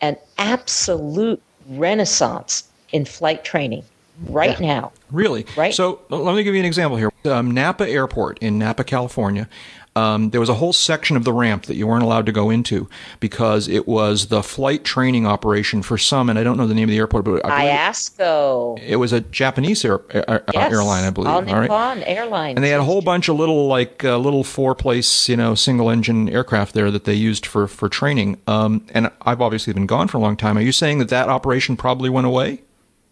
[0.00, 3.84] an absolute renaissance in flight training
[4.28, 4.92] right now.
[5.10, 5.46] Really?
[5.56, 5.74] Right.
[5.74, 7.10] So let me give you an example here.
[7.24, 9.48] Um, Napa Airport in Napa, California.
[9.94, 12.48] Um, there was a whole section of the ramp that you weren't allowed to go
[12.48, 12.88] into
[13.20, 16.88] because it was the flight training operation for some, and I don't know the name
[16.88, 18.80] of the airport, but I IASCO.
[18.82, 20.72] it was a Japanese air, air, Yes.
[20.72, 21.28] airline, I believe.
[21.30, 21.62] All all right?
[21.62, 22.56] Nippon Airlines.
[22.56, 26.28] And they had a whole bunch of little, like, uh, little four-place, you know, single-engine
[26.30, 28.38] aircraft there that they used for for training.
[28.46, 30.56] Um, and I've obviously been gone for a long time.
[30.56, 32.62] Are you saying that that operation probably went away?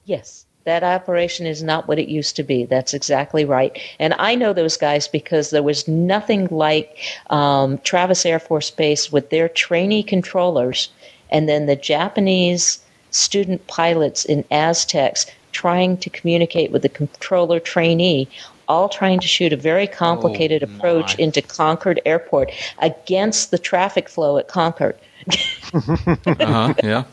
[0.06, 0.39] Yes.
[0.64, 2.66] That operation is not what it used to be.
[2.66, 3.78] That's exactly right.
[3.98, 6.98] And I know those guys because there was nothing like
[7.30, 10.90] um, Travis Air Force Base with their trainee controllers
[11.30, 12.80] and then the Japanese
[13.10, 18.28] student pilots in Aztecs trying to communicate with the controller trainee,
[18.68, 24.08] all trying to shoot a very complicated Oh, approach into Concord Airport against the traffic
[24.08, 24.96] flow at Concord.
[25.72, 26.74] Uh huh.
[26.82, 27.02] Yeah.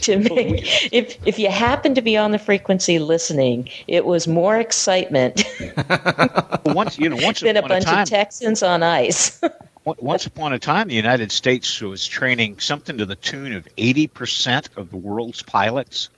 [0.00, 4.58] to make if if you happen to be on the frequency listening, it was more
[4.58, 5.44] excitement
[6.64, 9.40] Once you know, once than a upon a bunch time, of Texans on ice.
[9.84, 14.06] once upon a time, the United States was training something to the tune of eighty
[14.06, 16.08] percent of the world's pilots.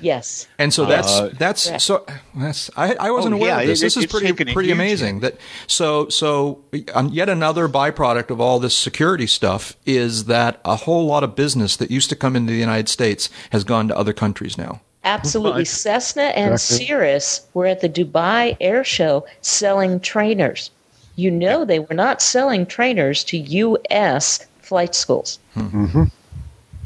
[0.00, 0.46] Yes.
[0.58, 1.82] And so that's Uh, that's Correct.
[1.82, 3.80] so that's I, I wasn't Oh, aware yeah, of this.
[3.80, 5.20] it- this is it's pretty pretty amazing.
[5.20, 5.22] hit.
[5.34, 6.60] That so so
[6.94, 11.34] um, yet another byproduct of all this security stuff is that a whole lot of
[11.34, 14.80] business that used to come into the United States has gone to other countries now.
[15.02, 15.62] Absolutely.
[15.62, 16.86] But- Cessna and Exactly.
[16.86, 20.70] Cirrus were at the Dubai Air Show selling trainers.
[21.16, 24.46] You know they were not selling trainers to U.S.
[24.62, 25.38] flight schools.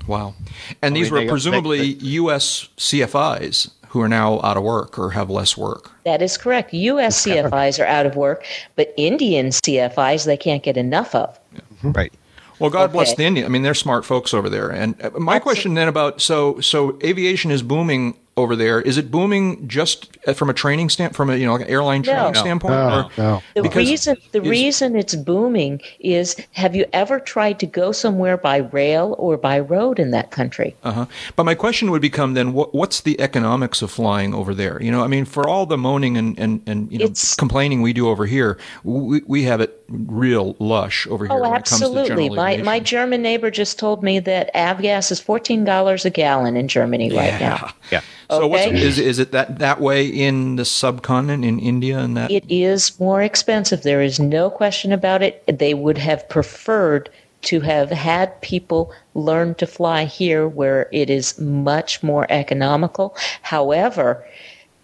[0.08, 0.34] Wow.
[0.82, 2.68] And I these mean, were they- they- presumably they- U.S.
[2.76, 5.90] CFIs who are now out of work or have less work.
[6.04, 6.74] That is correct.
[6.74, 7.24] U.S.
[7.24, 8.44] CFIs are out of work,
[8.76, 11.38] but Indian CFIs they can't get enough of.
[11.82, 12.12] Right.
[12.58, 13.46] Well, God bless the Indian.
[13.46, 14.68] I mean, they're smart folks over there.
[14.68, 18.80] And uh, my question then about so so aviation is booming over there.
[18.80, 21.68] Is it booming just uh, from a training stand from a you know like an
[21.68, 22.40] airline training No.
[22.40, 22.72] standpoint?
[22.74, 23.42] No, or- no.
[23.54, 27.92] The Because reason the is- reason it's booming is have you ever tried to go
[27.92, 30.74] somewhere by rail or by road in that country?
[30.84, 31.06] Uh-huh.
[31.36, 34.80] But my question would become then, what, what's the economics of flying over there?
[34.82, 37.82] You know, I mean, for all the moaning and, and, and you know, It's- complaining
[37.82, 41.64] we do over here, we, we have it real lush over here Oh, when it
[41.64, 42.28] comes to absolutely.
[42.30, 42.64] My aviation.
[42.66, 47.10] my German neighbor just told me that avgas is fourteen dollars a gallon in Germany
[47.10, 47.72] right now.
[47.90, 48.02] Yeah.
[48.30, 48.74] So Okay.
[48.78, 52.30] is, is it that, that way in the subcontinent, in India and that?
[52.30, 53.82] It is more expensive.
[53.82, 55.42] There is no question about it.
[55.46, 57.08] They would have preferred
[57.42, 63.16] to have had people learn to fly here where it is much more economical.
[63.42, 64.24] However,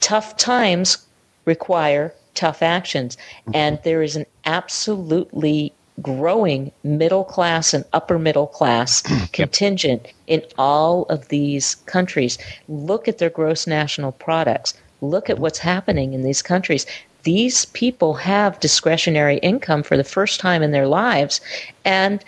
[0.01, 1.05] tough times
[1.45, 3.17] require tough actions.
[3.53, 5.73] And there is an absolutely
[6.03, 12.39] growing middle class and upper middle class contingent in all of these countries.
[12.69, 14.75] Look at their gross national products.
[15.01, 16.87] Look at what's happening in these countries.
[17.23, 21.41] These people have discretionary income for the first time in their lives,
[21.85, 22.23] and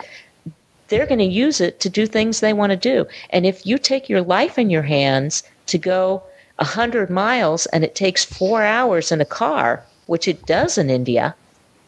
[0.87, 3.05] they're going to use it to do things they want to do.
[3.29, 6.23] And if you take your life in your hands to go
[6.55, 11.35] 100 miles and it takes four hours in a car, which it does in India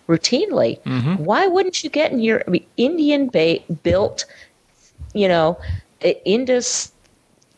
[0.10, 1.24] routinely, mm-hmm.
[1.24, 4.26] why wouldn't you get in your I mean, Indian ba- built,
[5.14, 5.58] you know,
[6.26, 6.92] Indus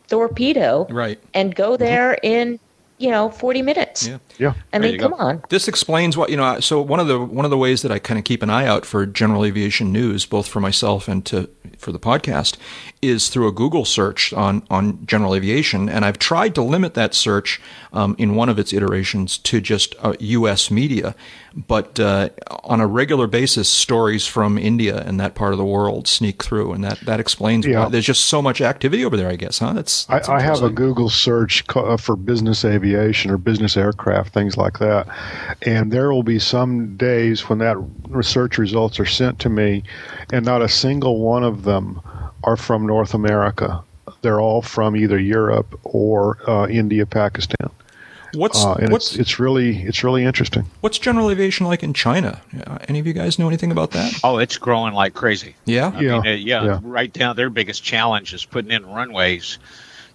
[0.08, 1.18] Thorpedo Right.
[1.32, 1.82] and go mm-hmm.
[1.82, 2.60] there in,
[2.98, 4.06] you know, 40 minutes.
[4.06, 4.18] Yeah.
[4.38, 4.54] Yeah.
[4.72, 5.16] I mean, come go.
[5.18, 5.42] on.
[5.48, 6.60] This explains what you know.
[6.60, 8.66] So one of the one of the ways that I kind of keep an eye
[8.66, 12.56] out for general aviation news, both for myself and to for the podcast,
[13.00, 15.88] is through a Google search on on general aviation.
[15.88, 17.60] And I've tried to limit that search
[17.92, 20.70] um, in one of its iterations to just uh, U.S.
[20.70, 21.14] media,
[21.54, 22.30] but uh,
[22.64, 26.72] on a regular basis, stories from India and that part of the world sneak through,
[26.72, 27.84] and that that explains Yeah.
[27.84, 29.28] why there's just so much activity over there.
[29.28, 29.72] I guess, huh?
[29.72, 30.70] That's, that's I, I have a.
[30.72, 35.06] Google search uh, for business aviation or business aircraft, things like that.
[35.62, 37.76] And there will be some days when that
[38.08, 39.82] research results are sent to me,
[40.32, 42.00] and not a single one of them
[42.44, 43.82] are from North America.
[44.22, 47.70] They're all from either Europe or uh, India, Pakistan,
[48.34, 50.64] What's uh, and what's it's it's really it's really interesting.
[50.80, 52.40] what's general aviation like in China?
[52.66, 54.20] Uh, any of you guys know anything about that?
[54.24, 55.54] Oh, it's growing like crazy.
[55.66, 55.92] Yeah.
[55.94, 56.80] I Yeah, mean, uh, yeah, yeah.
[56.82, 59.58] right now, Their biggest challenge is putting in runways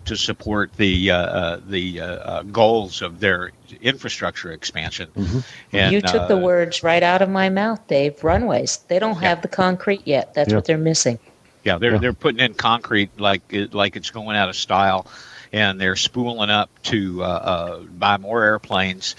[0.08, 3.52] to support the uh, uh, the uh, uh, goals of their
[3.82, 5.10] infrastructure expansion.
[5.16, 5.40] Mm-hmm.
[5.74, 8.24] And, you took the uh, words right out of my mouth, Dave.
[8.24, 8.78] Runways.
[8.88, 10.34] They don't have the concrete yet.
[10.34, 10.56] That's Yeah.
[10.56, 11.20] what they're missing.
[11.64, 11.98] Yeah, they're Yeah.
[11.98, 15.06] they're putting in concrete like it, like it's going out of style,
[15.52, 19.16] and they're spooling up to uh, uh, buy more airplanes.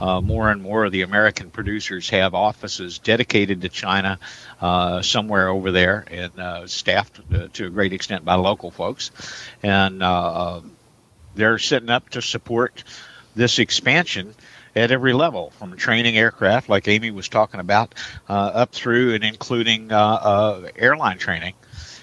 [0.00, 4.18] Uh, more and more of the American producers have offices dedicated to China,
[5.02, 7.20] somewhere over there, and staffed
[7.52, 9.12] to a great extent by local folks,
[9.62, 10.00] and
[11.36, 12.82] they're setting up to support
[13.36, 14.34] this expansion
[14.74, 17.94] at every level, from training aircraft, like Amy was talking about,
[18.28, 21.54] uh, up through and including uh, uh, airline training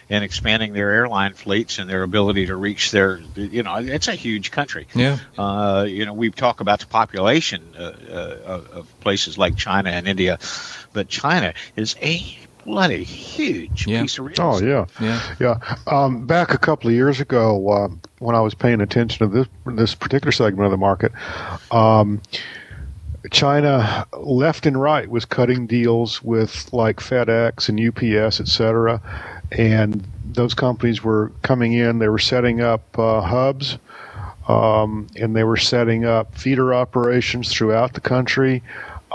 [0.09, 4.15] and expanding their airline fleets and their ability to reach their, you know, it's a
[4.15, 4.87] huge country.
[4.95, 5.17] Yeah.
[5.37, 9.89] Uh, you know, we talk about the population uh, uh, of of places like China
[9.89, 10.39] and India,
[10.93, 12.25] but China is a
[12.65, 14.01] bloody huge Yeah.
[14.01, 15.21] piece of real Oh yeah, Yeah.
[15.39, 15.75] yeah.
[15.87, 17.87] Um, back a couple of years ago, uh,
[18.19, 21.11] when I was paying attention to this this particular segment of the market,
[21.71, 22.21] um,
[23.31, 29.01] China left and right was cutting deals with like FedEx and UPS, et cetera,
[29.51, 31.99] and those companies were coming in.
[31.99, 33.77] They were setting up uh, hubs.
[34.47, 38.63] Um, and they were setting up feeder operations throughout the country,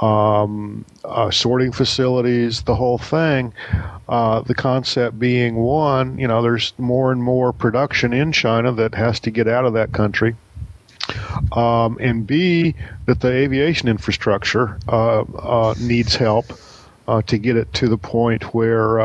[0.01, 3.53] um, uh, sorting facilities, the whole thing.
[4.09, 8.95] Uh, the concept being one, you know, there's more and more production in China that
[8.95, 10.37] has to get out of that country.
[11.53, 12.75] Um, and B,
[13.07, 16.53] that the aviation infrastructure uh, uh, needs help
[17.09, 19.01] uh, to get it to the point where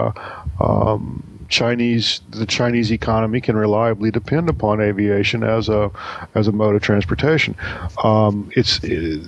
[0.62, 5.92] um, Chinese the Chinese economy can reliably depend upon aviation as a
[6.36, 7.56] as a mode of transportation.
[8.04, 9.26] Um, it's it,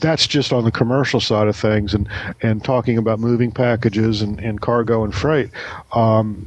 [0.00, 2.08] that's just on the commercial side of things, and
[2.40, 5.50] and talking about moving packages and, and cargo and freight.
[5.94, 6.46] Um,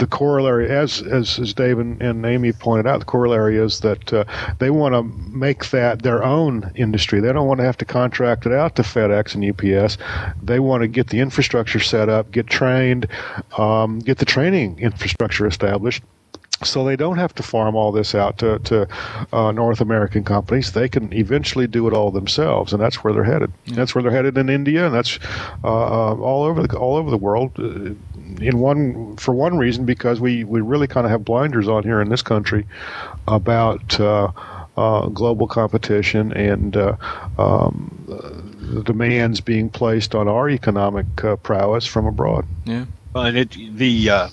[0.00, 4.12] the corollary, as as, as Dave and, and Amy pointed out, the corollary is that
[4.12, 4.24] uh,
[4.58, 7.20] they want to make that their own industry.
[7.20, 9.98] They don't want to have to contract it out to FedEx and UPS.
[10.42, 13.06] They want to get the infrastructure set up, get trained,
[13.58, 16.02] um, get the training infrastructure established.
[16.62, 18.86] So they don't have to farm all this out to, to
[19.32, 20.72] uh, North American companies.
[20.72, 23.50] They can eventually do it all themselves, and that's where they're headed.
[23.68, 25.18] That's where they're headed in India, and that's
[25.64, 27.52] uh, uh, all over the all over the world.
[27.58, 27.94] Uh,
[28.40, 32.00] in one for one reason, because we, we really kind of have blinders on here
[32.00, 32.66] in this country
[33.26, 34.30] about uh,
[34.76, 36.96] uh, global competition and uh,
[37.38, 42.46] um, the demands being placed on our economic uh, prowess from abroad.
[42.64, 42.84] Yeah.
[43.12, 44.28] Well, and it, the uh,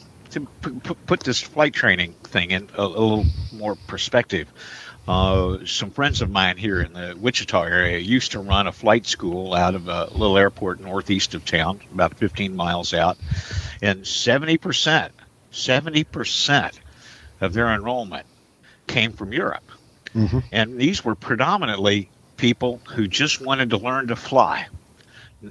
[0.46, 4.48] to p- p- put this flight training thing in a, a little more perspective.
[5.08, 9.06] Uh, some friends of mine here in the Wichita area used to run a flight
[9.06, 13.18] school out of a little airport northeast of town, about 15 miles out,
[13.82, 15.14] and 70 percent,
[15.52, 16.78] 70 percent
[17.40, 18.26] of their enrollment
[18.88, 19.64] came from Europe,
[20.14, 20.44] Mhm.
[20.52, 24.68] and these were predominantly people who just wanted to learn to fly.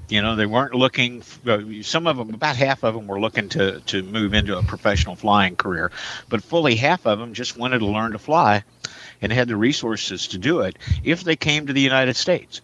[0.08, 1.22] You know, they weren't looking.
[1.46, 4.62] Uh, some of them, about half of them, were looking to to move into a
[4.62, 5.92] professional flying career,
[6.28, 8.64] but fully half of them just wanted to learn to fly,
[9.22, 10.76] and had the resources to do it.
[11.04, 12.62] If they came to the United States,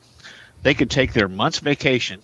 [0.62, 2.20] they could take their month's vacation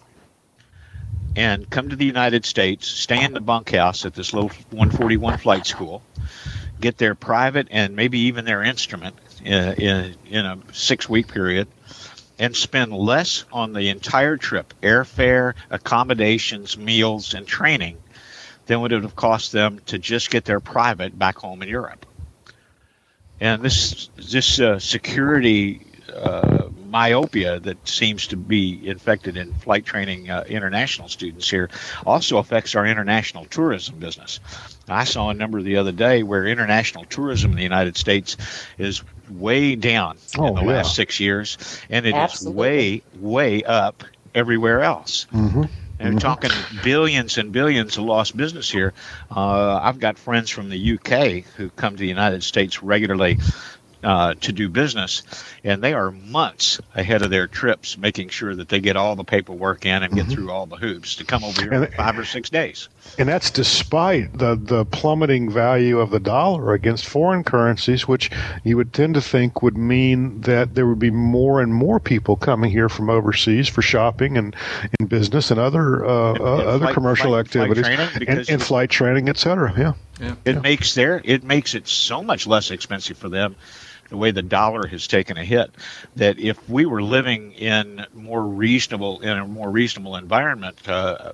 [1.36, 5.66] and come to the United States, stay in the bunkhouse at this little 141 flight
[5.66, 6.02] school,
[6.80, 11.68] get their private and maybe even their instrument in, in, in a six week period,
[12.38, 17.98] and spend less on the entire trip airfare, accommodations, meals, and training
[18.66, 22.06] than would it have cost them to just get their private back home in Europe.
[23.40, 30.30] And this this uh, security uh, myopia that seems to be infected in flight training
[30.30, 31.68] uh, international students here
[32.06, 34.40] also affects our international tourism business.
[34.88, 38.36] I saw a number the other day where international tourism in the United States
[38.78, 40.66] is way down Oh, in the yeah.
[40.78, 41.58] last six years,
[41.90, 42.58] and it is Absolutely.
[42.58, 45.26] way, way up everywhere else.
[45.32, 45.64] Mm-hmm.
[46.00, 46.50] And we're talking
[46.84, 48.94] billions and billions of lost business here.
[49.34, 53.38] Uh, I've got friends from the UK who come to the United States regularly
[54.02, 55.22] uh, to do business,
[55.64, 59.24] and they are months ahead of their trips, making sure that they get all the
[59.24, 62.18] paperwork in and get through all the hoops to come over here And- in five
[62.18, 62.88] or six days.
[63.18, 68.30] And that's despite the, the plummeting value of the dollar against foreign currencies, which
[68.64, 72.36] you would tend to think would mean that there would be more and more people
[72.36, 74.54] coming here from overseas for shopping and,
[75.00, 78.08] and business and other uh, And- uh, and other flight- commercial flight- flight activities training,
[78.12, 79.72] and, because and you- flight training, et cetera.
[79.76, 79.92] Yeah.
[80.20, 80.34] Yeah.
[80.44, 83.54] It makes their it makes it so much less expensive for them
[84.08, 85.70] the way the dollar has taken a hit
[86.16, 91.32] that if we were living in more reasonable in a more reasonable environment uh,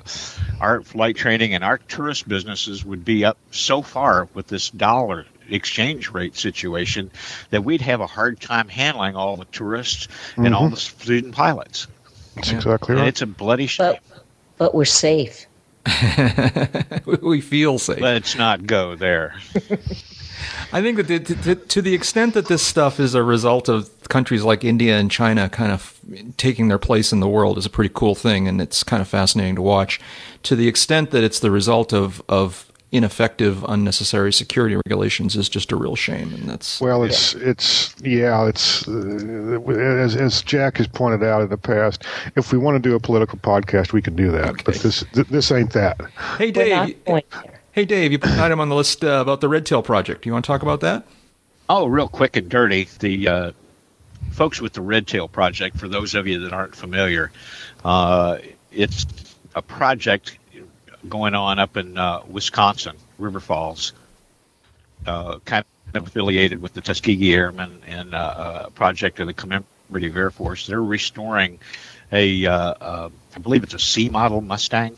[0.60, 5.24] our flight training and our tourist businesses would be up so far with this dollar
[5.48, 7.10] exchange rate situation
[7.50, 11.86] that we'd have a hard time handling all the tourists and all the student pilots
[12.34, 12.56] That's Yeah.
[12.56, 14.00] exactly and it's a bloody shame But
[14.56, 15.46] but we're safe.
[17.22, 18.00] we feel safe.
[18.00, 19.34] let's not go there
[20.72, 23.68] I think that the, to, to, to the extent that this stuff is a result
[23.68, 25.98] of countries like India and China kind of
[26.36, 29.08] taking their place in the world is a pretty cool thing, and it's kind of
[29.08, 30.00] fascinating to watch.
[30.44, 35.72] To the extent that it's the result of of ineffective, unnecessary security regulations is just
[35.72, 39.60] a real shame, and that's Well, it's it's yeah, it's uh,
[39.98, 42.04] as as Jack has pointed out in the past.
[42.36, 44.64] If we want to do a political podcast, we can do that.
[44.64, 46.00] But this th- this ain't that.
[46.38, 47.53] hey We're not Dave.
[47.74, 50.22] Hey Dave, you put an item on the list uh, about the Red Tail project.
[50.22, 51.04] Do you want to talk about that?
[51.68, 52.86] Oh, real quick and dirty.
[53.00, 53.52] The uh,
[54.30, 57.32] folks with the Red Tail Project, for those of you that aren't familiar,
[57.84, 58.38] uh,
[58.70, 59.06] it's
[59.56, 60.38] a project
[61.08, 63.92] going on up in uh, Wisconsin, River Falls,
[65.04, 65.64] uh, kind
[65.94, 70.68] of affiliated with the Tuskegee Airmen and uh, a project of the Commemorative Air Force.
[70.68, 71.58] They're restoring
[72.12, 74.96] a, uh, uh, I believe it's a C model Mustang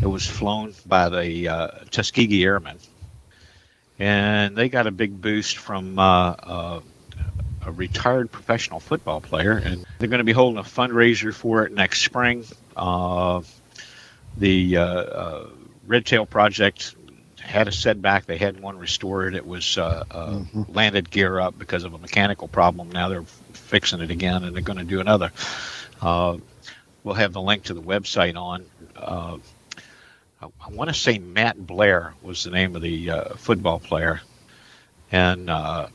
[0.00, 2.78] that was flown by the uh, Tuskegee Airmen
[3.98, 6.80] and they got a big boost from uh, uh,
[7.66, 11.72] a retired professional football player, and they're going to be holding a fundraiser for it
[11.72, 12.44] next spring.
[12.76, 13.42] Uh,
[14.36, 15.48] the uh, uh,
[15.86, 16.96] Red Tail Project
[17.40, 19.34] had a setback; they had one restored.
[19.34, 22.90] It was uh, uh, landed gear up because of a mechanical problem.
[22.90, 23.22] Now they're
[23.52, 25.30] fixing it again, and they're going to do another.
[26.02, 26.38] Uh,
[27.04, 28.66] we'll have the link to the website on.
[30.60, 34.20] I, want to say Matt Blair was the name of the uh, football player,
[35.10, 35.88] and uh,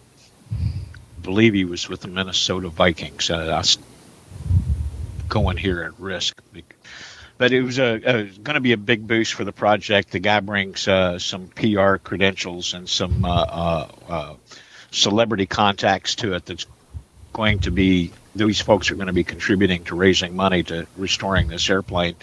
[1.21, 3.29] believe he was with the Minnesota Vikings.
[3.29, 3.77] Uh, I s-
[5.27, 6.41] going here at risk,
[7.37, 10.11] but it was a, going to be a big boost for the project.
[10.11, 14.35] The guy brings uh, some PR credentials and some uh, uh,
[14.91, 16.45] celebrity contacts to it.
[16.45, 16.65] That's
[17.33, 21.47] going to be these folks are going to be contributing to raising money to restoring
[21.47, 22.15] this airplane.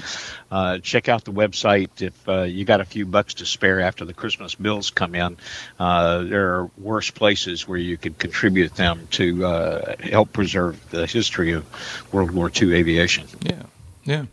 [0.51, 4.05] Uh, check out the website if uh, you got a few bucks to spare after
[4.05, 5.37] the Christmas bills come in.
[5.79, 11.07] Uh, there are worse places where you could contribute them to uh, help preserve the
[11.07, 11.65] history of
[12.13, 13.27] World War II aviation.
[13.43, 13.63] Yeah,
[14.05, 14.25] yeah.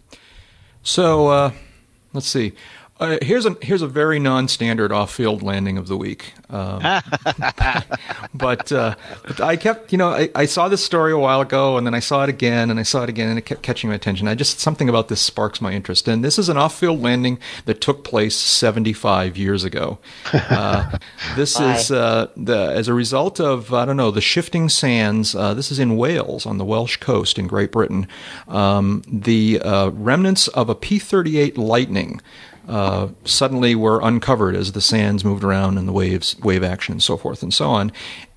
[0.84, 1.51] So uh,
[2.13, 2.53] let's see.
[2.99, 6.33] Uh, here's a here's a very non-standard off-field landing of the week.
[6.49, 6.79] Um,
[8.35, 11.77] but, uh, but I kept, you know, I, I saw this story a while ago,
[11.77, 13.89] and then I saw it again, and I saw it again, and it kept catching
[13.89, 14.27] my attention.
[14.27, 16.07] I just something about this sparks my interest.
[16.07, 19.97] And this is an off-field landing that took place 75 years ago.
[20.31, 20.99] Uh,
[21.35, 25.33] this is uh, the as a result of I don't know the shifting sands.
[25.33, 28.07] Uh, this is in Wales on the Welsh coast in Great Britain.
[28.47, 32.21] Um, the uh, remnants of a P-38 Lightning
[32.68, 37.03] uh, suddenly were uncovered as the sands moved around and the waves, wave action, and
[37.03, 37.91] so forth and so on.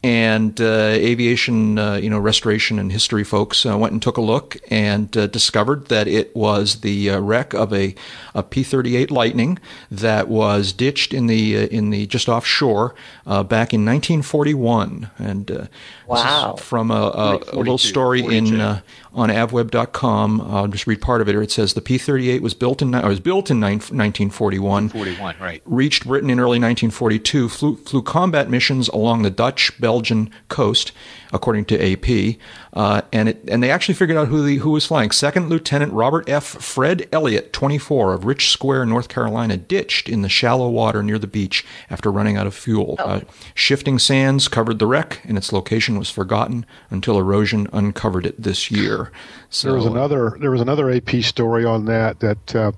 [0.07, 4.21] And uh, aviation, uh, you know, restoration and history folks uh, went and took a
[4.21, 7.97] look and uh, discovered that it was the uh, wreck of a,
[8.33, 9.59] a P-38 Lightning
[9.91, 12.95] that was ditched in the uh, in the just offshore
[13.27, 15.11] uh, back in 1941.
[15.19, 15.67] And uh,
[16.07, 16.55] Wow.
[16.55, 18.61] from a, a, a little 42, story in 42.
[18.63, 18.81] uh,
[19.13, 20.41] on avweb.com.
[20.43, 21.35] I'll just read part of it.
[21.35, 25.63] It says the P-38 was built in or was built in nine- 1941 41, right.
[25.65, 30.93] reached Britain in early 1942, flew, flew combat missions along the Dutch, Belgian, Belgian coast,
[31.33, 32.37] according to AP.
[32.73, 35.11] Uh, and it, and they actually figured out who the who was flying.
[35.11, 36.45] Second Lieutenant Robert F.
[36.45, 41.27] Fred Elliott, 24, of Rich Square, North Carolina, ditched in the shallow water near the
[41.27, 42.97] beach after running out of fuel.
[42.99, 43.21] Uh,
[43.55, 48.71] shifting sands covered the wreck, and its location was forgotten until erosion uncovered it this
[48.71, 49.11] year.
[49.49, 50.37] So There was another.
[50.39, 52.73] There was another AP story on that that uh,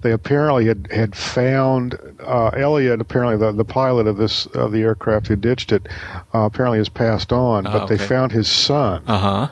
[0.00, 3.00] they apparently had had found uh, Elliott.
[3.00, 5.86] Apparently, the, the pilot of this of the aircraft who ditched it
[6.34, 7.64] uh, apparently has passed on.
[7.64, 8.02] But Okay.
[8.04, 9.48] they found his son Uh huh.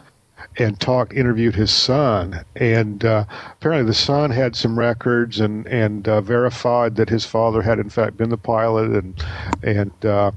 [0.58, 6.06] and talked, interviewed his son, and uh, apparently the son had some records and and
[6.08, 9.24] uh, verified that his father had in fact been the pilot, and
[9.62, 10.30] and uh,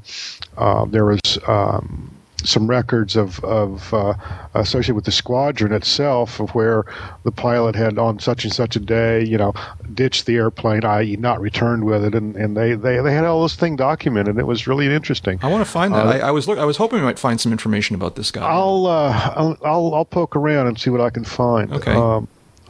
[0.58, 1.20] uh, there was.
[1.47, 2.12] Um,
[2.45, 4.13] some records of, of uh,
[4.53, 6.85] associated with the squadron itself of where
[7.23, 9.53] the pilot had on such and such a day, you know,
[9.93, 13.43] ditched the airplane, i.e., not returned with it, and, and they, they, they had all
[13.43, 14.37] this thing documented.
[14.37, 15.39] It was really interesting.
[15.41, 16.05] I want to find that.
[16.05, 16.57] Uh, I, I was look.
[16.59, 18.47] I was hoping we might find some information about this guy.
[18.47, 21.71] I'll, uh, I'll I'll I'll poke around and see what I can find.
[21.73, 21.93] Okay.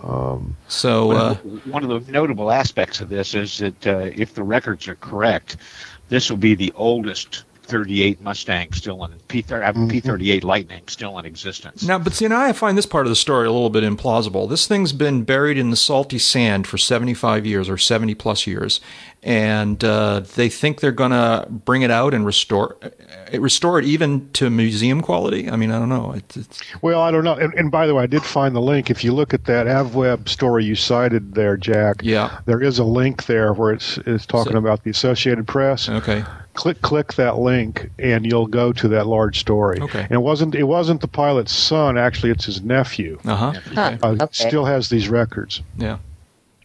[0.03, 3.87] Um, so One uh, of, the, one of the notable aspects of this is that
[3.87, 5.57] uh, if the records are correct,
[6.09, 9.99] this will be the oldest 38 Mustang still in P Mm-hmm.
[9.99, 11.83] 38 Lightning still in existence.
[11.83, 14.47] Now, but see, now I find this part of the story a little bit implausible.
[14.49, 18.79] This thing's been buried in the salty sand for 75 years or 70 plus years,
[19.23, 22.77] and uh, they think they're going to bring it out and restore
[23.31, 25.49] it, restore it even to museum quality.
[25.49, 26.11] I mean, I don't know.
[26.13, 27.33] It, it's, Well, I don't know.
[27.33, 28.91] And, and by the way, I did find the link.
[28.91, 32.39] If you look at that AvWeb story you cited there, Jack, Yeah.
[32.45, 35.89] there is a link there where it's it's talking So- about the Associated Press.
[35.89, 36.23] okay.
[36.53, 39.77] Click click that link, and you'll go to that large story.
[39.81, 40.03] Okay.
[40.03, 41.97] And it wasn't it wasn't the pilot's son.
[41.97, 43.19] Actually, it's his nephew.
[43.25, 43.51] Uh huh.
[43.73, 43.97] Huh.
[44.01, 44.27] Uh, Okay.
[44.31, 45.61] Still has these records.
[45.77, 45.97] Yeah.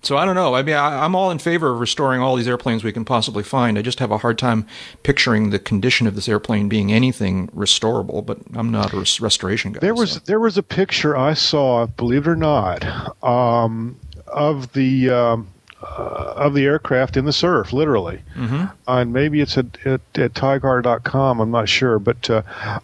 [0.02, 0.54] So I don't know.
[0.54, 3.42] I mean, I, I'm all in favor of restoring all these airplanes we can possibly
[3.42, 3.78] find.
[3.78, 4.66] I just have a hard time
[5.02, 8.24] picturing the condition of this airplane being anything restorable.
[8.24, 9.80] But I'm not a res- restoration guy.
[9.80, 10.20] There was so.
[10.20, 12.84] there was a picture I saw, believe it or not,
[13.22, 15.48] um, of the um,
[15.82, 18.20] uh, of the aircraft in the surf, literally.
[18.36, 18.66] Mm-hmm.
[18.88, 21.40] and maybe it's at at, at tighar.com.
[21.40, 22.42] I'm not sure, but uh,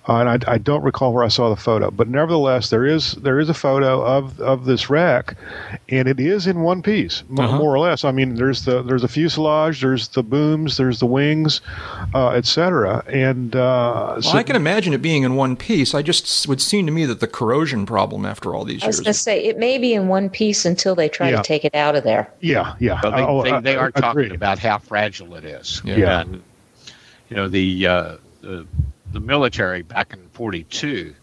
[0.09, 1.91] and I, I don't recall where I saw the photo.
[1.91, 5.37] But nevertheless, there is there is a photo of of this wreck,
[5.89, 7.59] and it is in one piece, m- Uh-huh.
[7.59, 8.05] more or less.
[8.05, 11.61] I mean, there's the there's a fuselage, there's the booms, there's the wings,
[12.15, 13.03] uh, etc.
[13.09, 15.95] And uh, Well, I can imagine it being in one piece.
[15.95, 18.85] I just would seem to me that the corrosion problem after all these years.
[18.85, 21.37] I was going to say it may be in one piece until they try Yeah.
[21.39, 22.31] to take it out of there.
[22.41, 22.86] yeah, yeah.
[23.03, 25.83] But they, Oh, they, they are talking about how fragile it is.
[25.85, 25.97] Yeah.
[25.97, 26.21] Yeah.
[26.21, 26.43] And,
[27.29, 28.67] you know, the, uh, the,
[29.13, 31.15] the military back in 42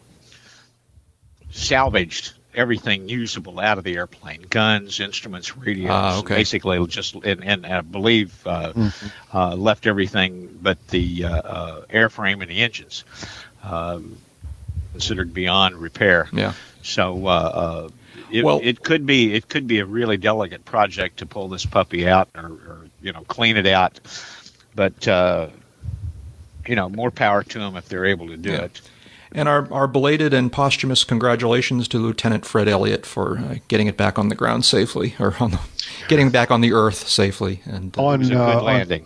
[1.51, 5.89] salvaged everything usable out of the airplane guns, instruments, radios.
[5.91, 6.35] Ah, okay.
[6.35, 8.89] Basically, just, and, and I believe, uh,
[9.33, 13.03] uh, left everything but the uh, uh, airframe and the engines.
[13.63, 14.17] Um,
[14.91, 16.27] considered beyond repair.
[16.33, 16.53] yeah.
[16.83, 17.89] So uh, uh,
[18.33, 21.65] it, Well- it could be it could be a really delicate project to pull this
[21.65, 23.99] puppy out or, or you know clean it out,
[24.75, 25.47] but uh,
[26.67, 28.61] you know more power to them if they're able to do Yeah.
[28.63, 28.81] it.
[29.35, 33.97] And our, our belated and posthumous congratulations to Lieutenant Fred Elliott for uh, getting it
[33.97, 35.59] back on the ground safely, or on the,
[36.07, 37.61] getting back on the Earth safely.
[37.65, 39.03] And uh, on It was a uh, good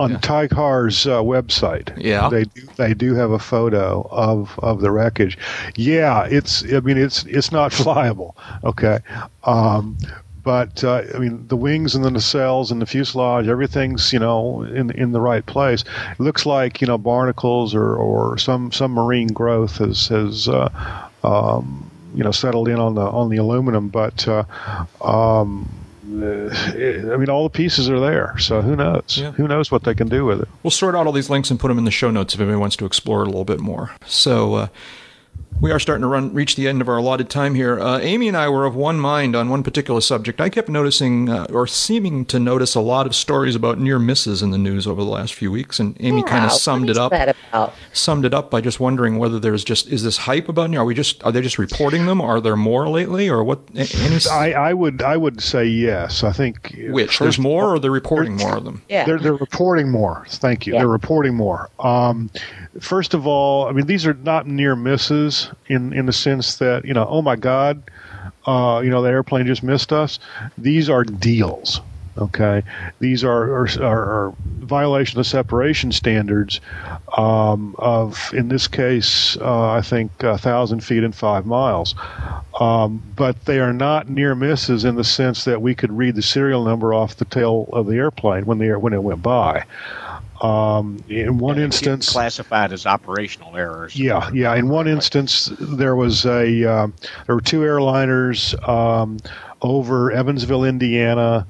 [0.00, 1.92] on- TIGHAR's uh, website.
[1.96, 2.28] Yeah.
[2.28, 5.38] they do, they do have a photo of of the wreckage.
[5.76, 8.34] Yeah, it's I mean it's it's not flyable.
[8.64, 8.98] Okay,
[9.44, 9.98] um,
[10.42, 14.62] but uh, I mean the wings and the nacelles and the fuselage, everything's you know
[14.62, 15.84] in in the right place.
[16.12, 20.48] It looks like you know barnacles or or some some marine growth has has.
[20.48, 20.70] Uh,
[21.22, 24.42] um, you know, settled in on the on the aluminum, but uh,
[25.00, 25.68] um,
[26.10, 28.36] I mean, all the pieces are there.
[28.38, 29.16] So who knows?
[29.16, 29.32] Yeah.
[29.32, 30.48] Who knows what they can do with it?
[30.62, 32.58] We'll sort out all these links and put them in the show notes if anybody
[32.58, 33.92] wants to explore it a little bit more.
[34.06, 34.68] So uh,
[35.60, 37.78] we are starting to run reach the end of our allotted time here.
[37.78, 40.40] Uh, Amy and I were of one mind on one particular subject.
[40.40, 44.42] I kept noticing uh, or seeming to notice a lot of stories about near misses
[44.42, 47.28] in the news over the last few weeks, and Amy kind of summed what it
[47.30, 47.74] is up.
[47.92, 50.80] Summed it up by just wondering whether there's just is this hype about near?
[50.80, 52.20] are we just are they just reporting them?
[52.20, 53.60] Are there more lately, or what?
[53.74, 56.22] a- Any I, I would I would say yes.
[56.24, 58.82] I think which there's more, or they're reporting more of them?
[58.88, 59.04] Yeah.
[59.04, 60.24] They're they're reporting more.
[60.28, 60.72] Thank you.
[60.74, 60.80] Yeah.
[60.80, 61.68] They're reporting more.
[61.80, 62.30] Um,
[62.80, 66.84] first of all, I mean these are not near misses in in the sense that
[66.84, 67.82] you know oh my god,
[68.46, 70.18] uh, you know the airplane just missed us.
[70.58, 71.80] These are deals.
[72.18, 72.62] Okay,
[72.98, 76.60] these are are, are, violation of separation standards
[77.16, 81.94] um, of in this case uh, I think a thousand feet and five miles.
[82.58, 86.22] Um, but they are not near misses in the sense that we could read the
[86.22, 89.64] serial number off the tail of the airplane when the when it went by.
[90.40, 93.94] Um, in one Yeah, instance, classified as operational errors.
[93.94, 94.54] yeah, yeah.
[94.54, 96.94] In one instance, there was a um,
[97.26, 99.18] there were two airliners um,
[99.60, 101.46] over Evansville, Indiana,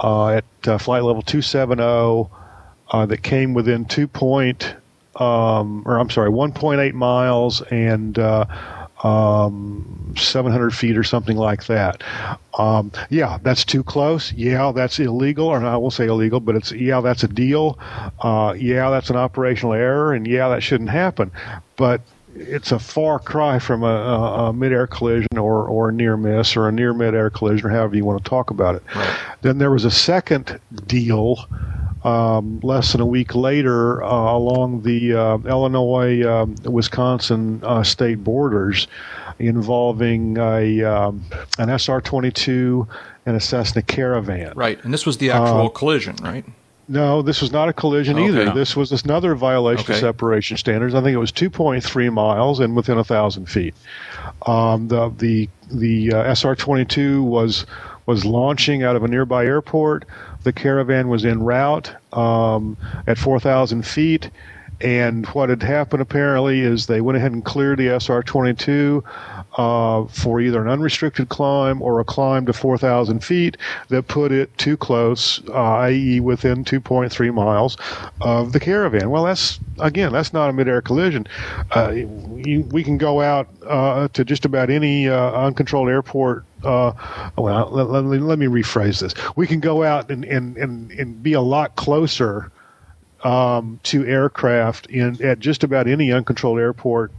[0.00, 2.30] uh, at uh, flight level two seven zero
[2.92, 4.76] uh, that came within two point,
[5.16, 8.18] um, or I'm sorry, one point eight miles and.
[9.04, 12.02] Um, 700 feet or something like that.
[12.58, 14.32] Um, yeah, that's too close.
[14.32, 17.78] Yeah, that's illegal, or I won't say illegal, but it's yeah, that's a deal.
[18.20, 21.30] Uh, yeah, that's an operational error, and yeah, that shouldn't happen.
[21.76, 22.00] But
[22.34, 26.56] it's a far cry from a, a, a mid-air collision or, or a near miss
[26.56, 28.82] or a near mid-air collision or however you want to talk about it.
[29.42, 31.46] Then there was a second deal
[32.04, 38.22] um, less than a week later uh, along the uh, Illinois um, Wisconsin uh, state
[38.22, 38.86] borders
[39.38, 41.24] involving a um,
[41.58, 42.86] an SR 22
[43.26, 44.52] and a Cessna Caravan.
[44.56, 46.44] Right, and this was the actual collision, right?
[46.90, 48.28] No, this was not a collision Okay.
[48.28, 48.50] either.
[48.54, 49.92] This was another violation Okay.
[49.92, 50.94] of separation standards.
[50.94, 53.74] I think it was 2.3 miles and within a thousand feet.
[54.46, 57.66] Um, the the the uh, SR-22 was
[58.06, 60.06] was launching out of a nearby airport.
[60.42, 62.76] The caravan was en route um,
[63.06, 64.30] at 4,000 feet.
[64.80, 69.02] And what had happened apparently is they went ahead and cleared the SR-22
[69.58, 73.56] uh, for either an unrestricted climb or a climb to 4,000 feet
[73.88, 77.76] that put it too close, uh, i.e., within 2.3 miles
[78.20, 79.10] of the caravan.
[79.10, 81.26] Well, that's again, that's not a midair collision.
[81.74, 86.44] Uh, you, we can go out uh, to just about any uh, uncontrolled airport.
[86.62, 86.92] Uh,
[87.36, 89.14] well, let, let, me, let me rephrase this.
[89.36, 92.52] We can go out and, and, and, and be a lot closer
[93.24, 97.10] um, to aircraft in at just about any uncontrolled airport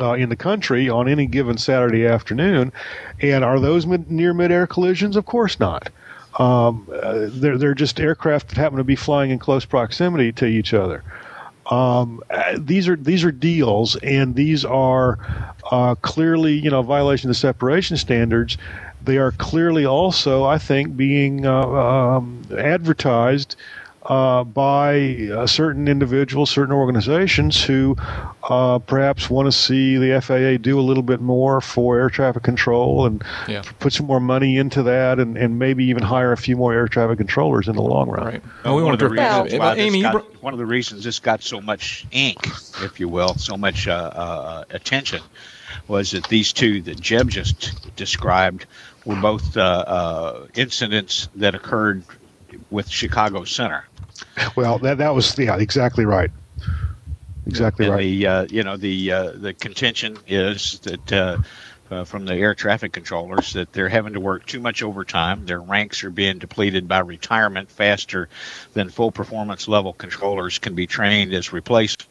[0.00, 2.72] uh, in the country on any given Saturday afternoon.
[3.20, 5.16] And are those mid, near mid-air collisions?
[5.16, 5.90] Of course not.
[6.38, 10.46] Um, uh, they're they're just aircraft that happen to be flying in close proximity to
[10.46, 11.04] each other.
[11.70, 15.18] Um, uh, these are these are deals, and these are
[15.70, 18.58] uh, clearly you know violation of the separation standards.
[19.02, 23.54] They are clearly also, I think, being uh, um, advertised
[24.04, 27.96] uh, by uh, certain individuals, certain organizations who
[28.42, 32.42] uh, perhaps want to see the FAA do a little bit more for air traffic
[32.42, 33.62] control and Yeah.
[33.78, 36.86] put some more money into that, and, and maybe even hire a few more air
[36.88, 38.26] traffic controllers in the long run.
[38.26, 38.42] Right.
[38.64, 40.66] We one, want of the to reasons Well- why this Amy, got, one of the
[40.66, 42.46] reasons this got so much ink,
[42.82, 45.22] if you will, so much uh, uh, attention,
[45.88, 48.66] was that these two that Jeb just described
[49.06, 52.02] were both uh, uh, incidents that occurred
[52.70, 53.84] with Chicago Center.
[54.56, 56.30] Well, that that was yeah, exactly right.
[57.46, 58.00] Exactly And right.
[58.00, 61.38] the uh, you know the uh, the contention is that uh,
[61.90, 65.44] uh, from the air traffic controllers that they're having to work too much overtime.
[65.46, 68.28] Their ranks are being depleted by retirement faster
[68.72, 72.08] than full performance level controllers can be trained as replacement.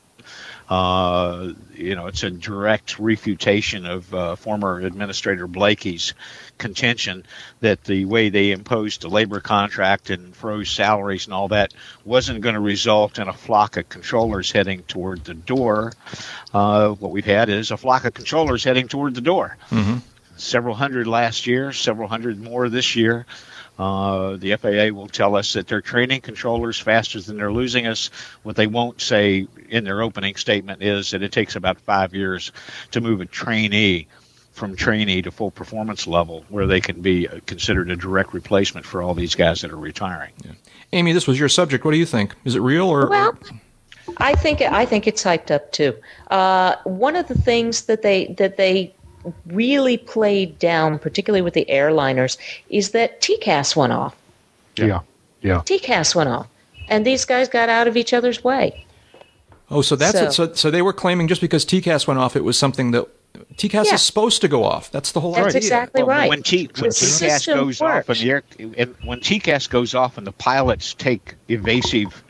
[0.70, 6.14] Uh, you know, it's a direct refutation of uh, former Administrator Blakey's
[6.58, 7.26] contention
[7.60, 11.74] that the way they imposed a labor contract and froze salaries and all that
[12.06, 15.92] wasn't going to result in a flock of controllers heading toward the door.
[16.54, 19.58] Uh, what we've had is a flock of controllers heading toward the door.
[19.72, 20.02] Mhm.
[20.36, 23.26] Several hundred last year, several hundred more this year.
[23.78, 28.12] Uh, the FAA will tell us that they're training controllers faster than they're losing us.
[28.44, 32.52] What they won't say in their opening statement is that it takes about five years
[32.92, 34.08] to move a trainee
[34.52, 38.86] from trainee to full performance level, where they can be uh, considered a direct replacement
[38.86, 40.32] for all these guys that are retiring.
[40.92, 41.84] Amy, this was your subject.
[41.84, 42.36] What do you think?
[42.46, 43.10] Is it real or?
[43.10, 43.36] Well,
[44.18, 45.96] I think I think it's hyped up too.
[46.30, 48.94] Uh, one of the things that they that they
[49.48, 52.38] really played down, particularly with the airliners,
[52.70, 54.16] is that TCAS went off.
[54.76, 55.00] yeah,
[55.42, 55.62] yeah.
[55.66, 56.48] TCAS went off,
[56.90, 58.86] and these guys got out of each other's way.
[59.70, 60.32] oh, so that's so- it.
[60.34, 63.08] So, so they were claiming just because TCAS went off, it was something that
[63.56, 63.96] TCAS Yeah.
[63.96, 64.92] is supposed to go off.
[64.92, 65.54] That's the whole That's idea.
[65.54, 66.30] That's exactly Well, right.
[66.30, 68.44] When, T, when TCAS system goes off and the air,
[68.78, 72.24] and when TCAS goes off and the pilots take evasive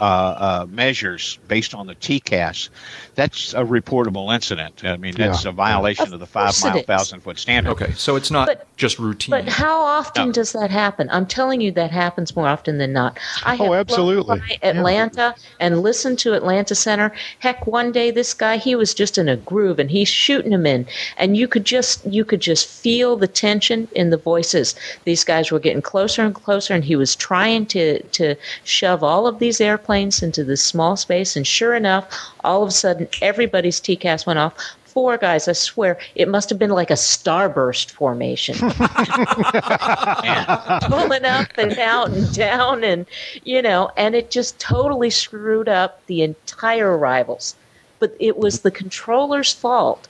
[0.00, 2.68] uh, uh, measures based on the TCAS,
[3.14, 4.84] that's a reportable incident.
[4.84, 5.50] I mean, that's Yeah.
[5.50, 7.70] a violation Of of, the five mile thousand foot standard.
[7.72, 9.30] Okay, so it's not But- just routine.
[9.32, 10.32] But how often No.
[10.32, 11.08] does that happen?
[11.10, 13.18] I'm telling you, that happens more often than not.
[13.44, 14.38] I have Oh, flown absolutely.
[14.38, 17.12] by Atlanta and listened to Atlanta Center.
[17.40, 20.64] Heck, one day this guy he was just in a groove and he's shooting him
[20.66, 20.86] in,
[21.16, 24.74] and you could just you could just feel the tension in the voices.
[25.04, 29.26] These guys were getting closer and closer, and he was trying to to shove all
[29.26, 31.34] of these airplanes into this small space.
[31.36, 32.06] And sure enough,
[32.44, 34.54] all of a sudden everybody's TCAS went off.
[34.84, 35.46] four guys.
[35.48, 38.56] I swear it must have been like a starburst formation,
[40.88, 43.06] pulling up and out and down, and
[43.44, 47.54] you know, and it just totally screwed up the entire arrivals.
[48.00, 50.06] But it was the controller's fault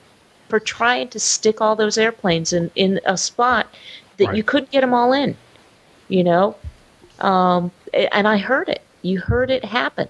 [0.47, 3.67] for trying to stick all those airplanes in in a spot
[4.17, 4.37] that Right.
[4.37, 5.35] you couldn't get them all in.
[6.07, 6.55] You know,
[7.19, 8.81] um, and I heard it.
[9.01, 10.07] You heard it happen.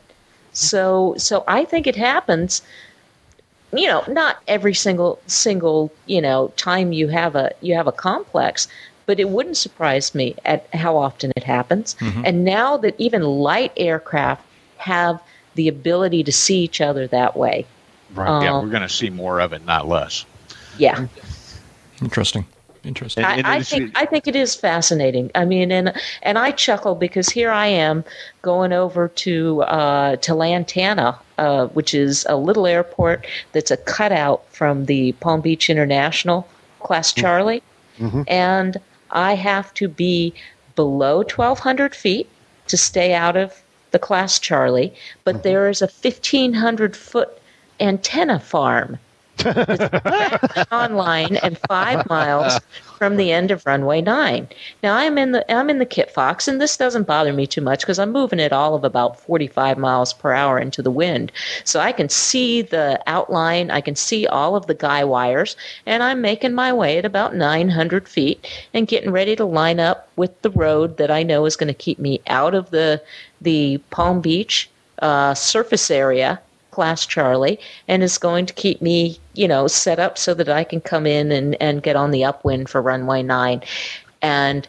[0.53, 2.61] So so I think it happens.
[3.71, 7.91] You know, not every single single you know time you have a you have a
[7.91, 8.67] complex,
[9.05, 11.95] but it wouldn't surprise me at how often it happens.
[12.01, 14.43] And now that even light aircraft
[14.77, 15.21] have
[15.55, 17.65] the ability to see each other that way,
[18.13, 18.43] Right.
[18.43, 20.25] yeah, Um, we're going to see more of it, not less.
[20.77, 21.05] yeah.
[22.01, 22.45] Interesting.
[22.83, 23.25] Interesting.
[23.25, 25.31] And- and I, I think I think it is fascinating.
[25.35, 28.03] I mean, and and I chuckle because here I am
[28.41, 34.45] going over to uh, to Lantana, uh, which is a little airport that's a cutout
[34.53, 36.47] from the Palm Beach International
[36.79, 37.61] Class Charlie,
[38.27, 38.77] and
[39.11, 40.33] I have to be
[40.75, 42.29] below twelve hundred feet
[42.67, 43.61] to stay out of
[43.91, 44.93] the Class Charlie,
[45.25, 47.29] but there is a fifteen hundred foot
[47.81, 48.99] antenna farm
[50.71, 52.59] online and five miles
[52.97, 54.47] from the end of runway nine.
[54.83, 57.61] Now I'm in the I'm in the Kit Fox, and this doesn't bother me too
[57.61, 61.31] much because I'm moving at all of about 45 miles per hour into the wind,
[61.63, 63.71] so I can see the outline.
[63.71, 65.55] I can see all of the guy wires,
[65.85, 70.09] and I'm making my way at about 900 feet and getting ready to line up
[70.15, 73.01] with the road that I know is going to keep me out of the
[73.41, 74.69] the Palm Beach
[75.01, 76.41] uh, surface area
[76.79, 80.63] class Charlie and is going to keep me, you know, set up so that I
[80.63, 83.61] can come in and, and get on the upwind for runway nine.
[84.21, 84.65] And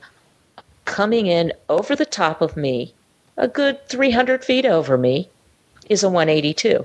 [0.87, 2.93] coming in over the top of me,
[3.37, 5.29] a good 300 feet over me,
[5.89, 6.85] is a 182.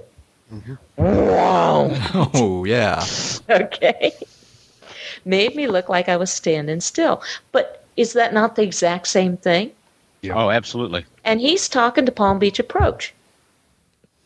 [0.53, 0.75] Mm-hmm.
[0.97, 1.89] Wow.
[2.35, 3.03] oh yeah.
[3.49, 4.13] Okay.
[5.25, 7.23] Made me look like I was standing still.
[7.51, 9.71] But is that not the exact same thing?
[10.21, 10.35] Yeah.
[10.35, 11.03] Oh, absolutely.
[11.23, 13.11] And he's talking to Palm Beach Approach.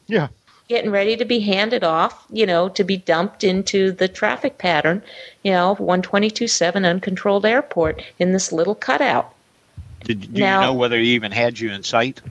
[0.08, 0.28] Yeah.
[0.70, 5.02] Getting ready to be handed off, you know, to be dumped into the traffic pattern,
[5.44, 9.34] you know, 122.7 uncontrolled airport in this little cutout.
[10.04, 12.22] Did, do Now- you know whether he even had you in sight?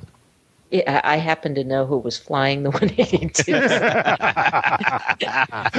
[0.72, 3.52] I I happen to know who was flying the 182.
[3.52, 3.58] You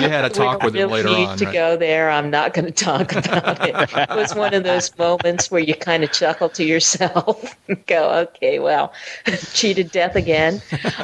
[0.09, 1.37] had a talk with him don't later need on.
[1.37, 1.53] to right?
[1.53, 2.09] go there.
[2.09, 3.75] I'm not going to talk about it.
[4.09, 8.09] It was one of those moments where you kind of chuckle to yourself and go,
[8.21, 8.93] okay, well,
[9.53, 10.61] cheated death again.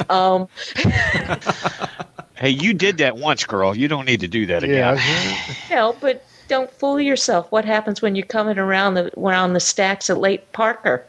[0.09, 0.47] Um,
[2.37, 3.75] Hey, you did that once, girl.
[3.77, 4.97] You don't need to do that again.
[4.97, 5.53] Yeah.
[5.69, 7.49] No, but don't fool yourself.
[7.49, 11.05] What happens when you're coming around the around the stacks at Lake Parker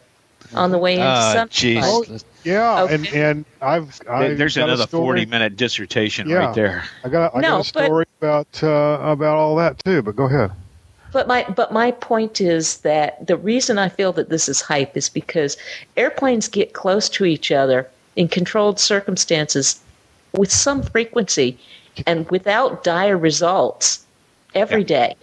[0.54, 2.20] on the way into Ah, Sunshine?
[2.46, 2.52] Jeez.
[2.52, 2.82] Yeah.
[2.82, 2.94] Okay.
[2.94, 6.36] And and I've, I've There's got a another story- 40 minute dissertation Yeah.
[6.36, 6.84] right there.
[7.04, 10.02] I got I No, got a but- story about uh, about all that too.
[10.02, 10.50] But go ahead.
[11.12, 14.96] But my but my point is that the reason I feel that this is hype
[14.96, 15.56] is because
[15.96, 19.80] airplanes get close to each other in controlled circumstances
[20.32, 21.58] with some frequency
[22.06, 24.04] and without dire results
[24.54, 25.14] every day.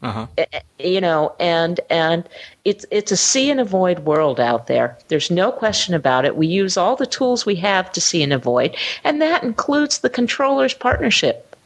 [0.00, 0.26] Uh-huh.
[0.36, 2.28] Eh, eh, you know and and
[2.64, 6.46] it's it's a see and avoid world out there there's no question about it we
[6.46, 10.72] use all the tools we have to see and avoid and that includes the controllers
[10.72, 11.56] partnership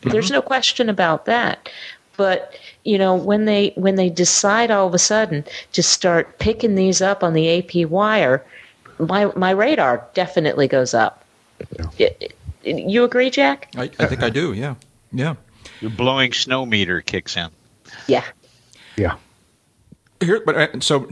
[0.00, 0.10] mm-hmm.
[0.10, 1.70] there's no question about that
[2.18, 2.52] but
[2.84, 5.42] you know when they when they decide all of a sudden
[5.72, 8.44] to start picking these up on the AP wire
[8.98, 11.24] my my radar definitely goes up
[11.98, 12.34] It- it-
[12.64, 14.52] you agree Jack I, I think I do.
[14.52, 14.74] Yeah.
[15.10, 15.36] Yeah.
[15.80, 17.48] Your blowing snow meter kicks in.
[18.08, 18.24] Yeah
[18.96, 19.16] Yeah.
[20.20, 21.08] Here, but uh, so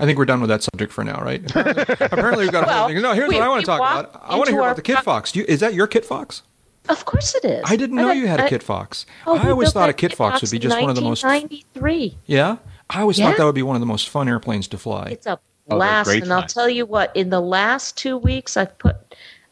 [0.00, 1.42] I think we're done with that subject for now, right?
[1.54, 2.66] Apparently, apparently we've got.
[2.66, 3.02] Well, other things.
[3.02, 4.20] No, here's we- what I want to talk about.
[4.24, 5.32] I want to into hear about the Kit pro- Fox.
[5.32, 6.42] Do you, is that your Kit Fox?
[6.90, 9.04] of course it is I didn't know got- you had a I- Kit Fox.
[9.26, 11.22] Oh, I always thought a that Kit Fox would be just one of the most.
[11.22, 12.16] 93.
[12.26, 12.56] Yeah,
[12.90, 13.28] I always Yeah.
[13.30, 15.08] thought that would be one of the most fun airplanes to fly.
[15.12, 15.38] It's a
[15.70, 16.48] Oh, blast, great and I'll fun.
[16.48, 17.14] tell you what.
[17.16, 18.96] In the last two weeks, I've put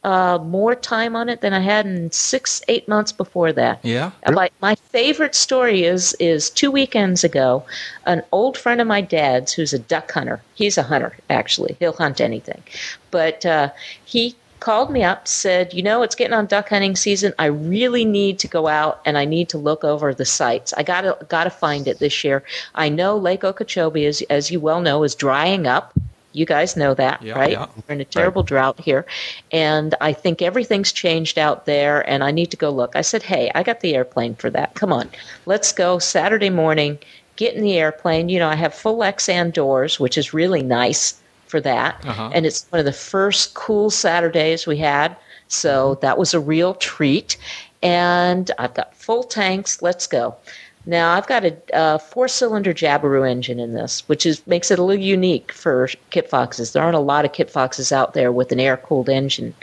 [0.04, 3.80] uh, more time on it than I had in six, eight months before that.
[3.84, 4.10] Yeah?
[4.26, 7.64] Uh, My my favorite story is is two weekends ago.
[8.04, 10.42] An old friend of my dad's, who's a duck hunter.
[10.54, 11.76] He's a hunter, actually.
[11.78, 12.62] He'll hunt anything,
[13.10, 13.70] but uh,
[14.04, 17.32] he called me up, said, "You know, it's getting on duck hunting season.
[17.38, 20.72] I really need to go out and I need to look over the sites.
[20.76, 22.42] I gotta gotta find it this year.
[22.74, 25.92] I know Lake Okeechobee, as as you well know, is drying up."
[26.32, 27.52] You guys know that, Yeah, right?
[27.52, 27.66] yeah.
[27.88, 29.04] We're in a terrible drought here.
[29.52, 32.96] And I think everything's changed out there, and I need to go look.
[32.96, 34.74] I said, Hey, I got the airplane for that.
[34.74, 35.10] Come on,
[35.46, 36.98] let's go Saturday morning,
[37.36, 38.28] get in the airplane.
[38.28, 42.02] You know, I have full Xan doors, which is really nice for that.
[42.06, 42.30] Uh-huh.
[42.34, 45.14] And it's one of the first cool Saturdays we had.
[45.48, 47.36] So that was a real treat.
[47.82, 49.82] and I've got full tanks.
[49.82, 50.36] Let's go.
[50.84, 54.82] Now I've got a, a four-cylinder Jabiru engine in this, which is makes it a
[54.82, 56.72] little unique for Kit Foxes.
[56.72, 59.54] There aren't a lot of Kit Foxes out there with an air-cooled engine,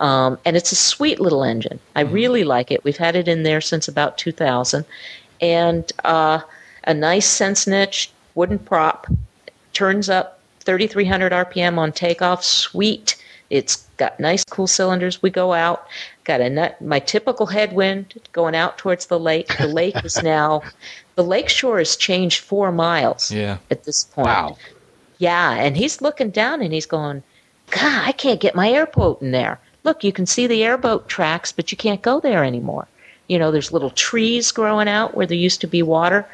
[0.00, 1.80] um, and it's a sweet little engine.
[1.94, 2.84] I really like it.
[2.84, 4.84] We've had it in there since about 2000,
[5.40, 6.40] and uh,
[6.84, 9.06] a nice Sensenich wooden prop
[9.72, 12.44] turns up 3,300 RPM on takeoff.
[12.44, 13.16] Sweet.
[13.50, 15.22] It's got nice cool cylinders.
[15.22, 15.86] We go out,
[16.26, 19.56] got a nut, my typical headwind going out towards the lake.
[19.56, 20.62] The lake is now,
[21.14, 23.58] the lake shore has changed four miles Yeah.
[23.70, 24.26] at this point.
[24.26, 24.58] Wow.
[25.18, 27.22] Yeah, and he's looking down and he's going,
[27.70, 29.58] God, I can't get my airboat in there.
[29.84, 32.86] Look, you can see the airboat tracks, but you can't go there anymore.
[33.28, 36.26] You know, there's little trees growing out where there used to be water.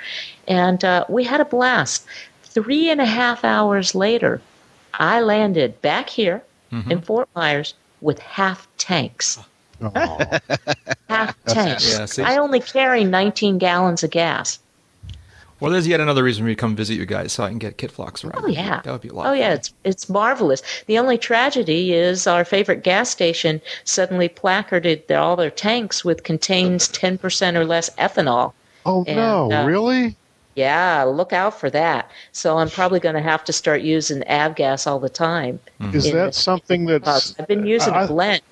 [0.48, 2.04] And uh, we had a blast.
[2.42, 4.40] Three and a half hours later,
[4.94, 6.42] I landed back here
[6.90, 9.38] in Fort Myers with half tanks.
[11.08, 11.92] Half tanks.
[11.92, 14.58] Yeah, see- I only carry 19 gallons of gas.
[15.60, 17.58] Well, there's yet another reason for me to come visit you guys, so I can
[17.58, 18.42] get Kit Fox around.
[18.44, 18.80] Oh yeah.
[18.82, 19.28] that would be a lot.
[19.28, 20.60] Oh yeah, it's it's marvelous.
[20.86, 26.24] The only tragedy is our favorite gas station suddenly placarded their, all their tanks with
[26.24, 28.54] contains ten percent or less ethanol.
[28.84, 30.16] Oh And, no, uh, really?
[30.56, 32.10] Yeah, look out for that.
[32.32, 35.60] So I'm probably going to have to start using avgas all the time.
[35.92, 37.38] Is that the- something that's?
[37.38, 38.42] I've been using I- a blend.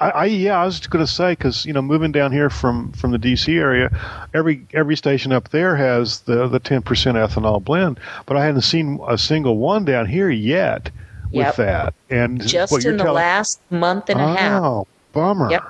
[0.00, 2.92] I, I yeah, I was going to say because you know moving down here from
[2.92, 3.90] from the DC area,
[4.34, 8.62] every every station up there has the the ten percent ethanol blend, but I hadn't
[8.62, 10.90] seen a single one down here yet
[11.32, 11.56] with Yep.
[11.56, 11.94] that.
[12.10, 14.62] And Just what you're in the telling, last month and a half.
[14.62, 15.50] oh, bummer.
[15.50, 15.64] Yep.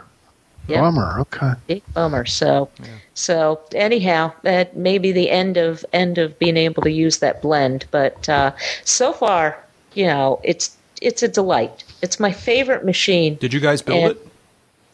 [0.69, 0.81] Yep.
[0.83, 1.21] Bummer.
[1.21, 1.53] Okay.
[1.67, 2.27] big bummer.
[2.27, 2.69] So,
[3.15, 7.41] so anyhow, that may be the end of end of being able to use that
[7.41, 7.87] blend.
[7.91, 8.53] But uh,
[8.85, 9.65] so far,
[9.95, 11.85] you know, it's it's a delight.
[12.03, 13.37] It's my favorite machine.
[13.37, 14.25] Did you guys build And- it?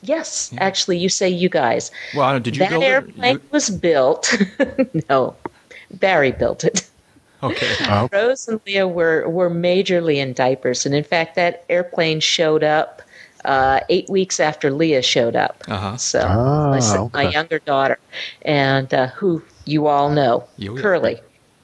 [0.03, 1.91] Yes, actually, you say you guys.
[2.15, 2.87] Well, I don't did you that build it?
[2.87, 4.37] airplane You- was built.
[5.09, 5.35] no,
[5.93, 6.87] Barry built it.
[7.43, 7.73] okay.
[7.89, 12.63] Oh, Rose and Leah were were majorly in diapers, and in fact, that airplane showed
[12.63, 13.01] up
[13.47, 15.65] uh, eight weeks after Leah showed up.
[15.69, 15.97] Uh-huh.
[15.97, 17.99] So Ah, my, son- my younger daughter,
[18.43, 21.19] and uh, who you all know, You- Curly,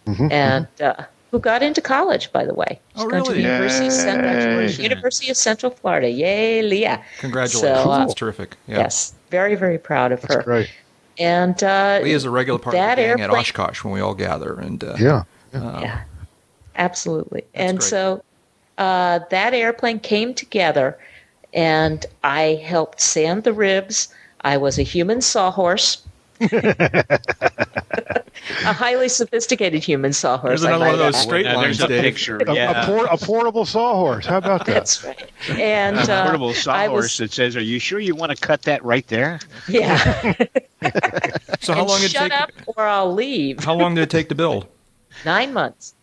[0.07, 0.95] Mm-hmm, and uh,
[1.31, 2.81] who got into college, by the way.
[2.95, 3.43] She's Oh, gone to really?
[3.43, 6.09] University of, Central, University of Central Florida.
[6.11, 7.03] Yay, Leah!
[7.19, 7.83] Congratulations.
[7.83, 8.57] So, uh, That's terrific.
[8.67, 8.79] Yeah.
[8.79, 10.29] Yes, very very proud of her.
[10.29, 10.43] that's her.
[10.43, 10.71] great.
[11.19, 14.15] And uh, Leah's a regular part that of the gang at Oshkosh when we all
[14.15, 14.55] gather.
[14.55, 15.23] And uh, Yeah.
[15.53, 16.03] Yeah,
[16.77, 17.45] absolutely.
[17.55, 17.89] and great.
[17.89, 18.23] so
[18.79, 20.97] uh, that airplane came together,
[21.53, 24.09] and I helped sand the ribs.
[24.43, 26.03] I was a human sawhorse.
[28.65, 30.61] a highly sophisticated human sawhorse.
[30.61, 31.23] There's another one of those add.
[31.23, 32.39] straight Now, lines, there's a picture.
[32.39, 32.83] A, Yeah.
[32.83, 34.27] a, por- a portable sawhorse.
[34.27, 34.75] How about that?
[34.75, 35.31] That's right.
[35.51, 38.63] And a uh, portable sawhorse was, that says, "Are you sure you want to cut
[38.63, 40.35] that right there?" yeah.
[41.61, 42.33] So how and long did it shut take?
[42.33, 43.63] Shut up, or I'll leave.
[43.63, 44.67] How long did it take to build?
[45.27, 45.95] Nine months.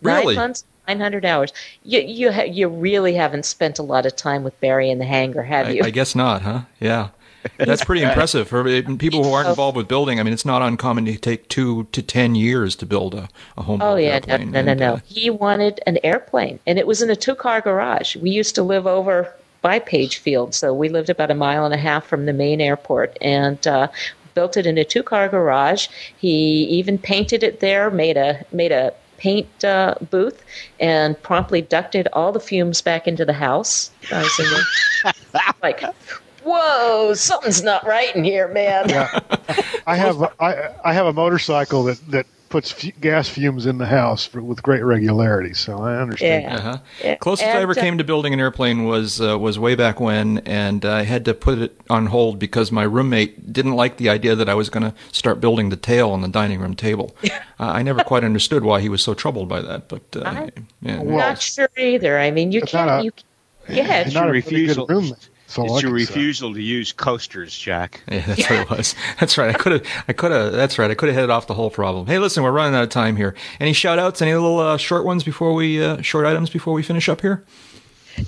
[0.00, 0.34] Really?
[0.34, 1.52] Nine months, nine hundred hours.
[1.82, 5.04] You you ha- you really haven't spent a lot of time with Barry in the
[5.04, 5.82] hangar, have I, you?
[5.84, 6.62] I guess not, huh?
[6.80, 7.08] Yeah.
[7.58, 10.18] That's pretty impressive for uh, people who aren't involved with building.
[10.20, 13.62] I mean, it's not uncommon to take two to ten years to build a, a
[13.62, 14.50] home Oh yeah, no, airplane.
[14.52, 14.92] no, no, And, no.
[14.94, 18.16] uh, He wanted an airplane, and it was in a two-car garage.
[18.16, 21.72] We used to live over by Page Field, so we lived about a mile and
[21.74, 23.88] a half from the main airport, and uh,
[24.34, 25.88] built it in a two-car garage.
[26.16, 30.44] He even painted it there, made a made a paint uh, booth,
[30.80, 33.90] and promptly ducted all the fumes back into the house.
[34.12, 35.14] I was in the,
[35.62, 35.82] like,
[36.44, 38.88] whoa, something's not right in here, man.
[38.88, 39.18] Yeah.
[39.86, 43.78] I have a- I I have a motorcycle that that puts fu- gas fumes in
[43.78, 45.52] the house for, with great regularity.
[45.54, 46.44] So I understand.
[46.44, 46.56] Yeah.
[46.56, 46.78] Uh-huh.
[47.02, 49.98] Yeah, Closest I ever uh, came to building an airplane was uh, was way back
[49.98, 54.08] when, and I had to put it on hold because my roommate didn't like the
[54.08, 57.16] idea that I was going to start building the tail on the dining room table.
[57.24, 60.50] uh, I never quite understood why he was so troubled by that, but uh, I-
[60.80, 61.00] yeah.
[61.00, 62.18] I'm not sure either.
[62.20, 63.00] I mean, you It's not can't.
[63.00, 63.12] a- You,
[63.68, 64.86] yeah, It's not a your really good refusal.
[64.86, 65.28] roommate.
[65.56, 66.12] That's all I It's your can say.
[66.14, 68.02] refusal to use coasters, Jack.
[68.10, 68.94] Yeah, that's what it was.
[69.20, 69.54] That's right.
[69.54, 69.86] I could have.
[70.08, 70.52] I could have.
[70.52, 70.90] That's right.
[70.90, 72.06] I could have headed off the whole problem.
[72.06, 73.34] Hey, listen, we're running out of time here.
[73.60, 74.20] Any shout outs?
[74.22, 77.44] Any little uh, short ones before we uh, short items before we finish up here?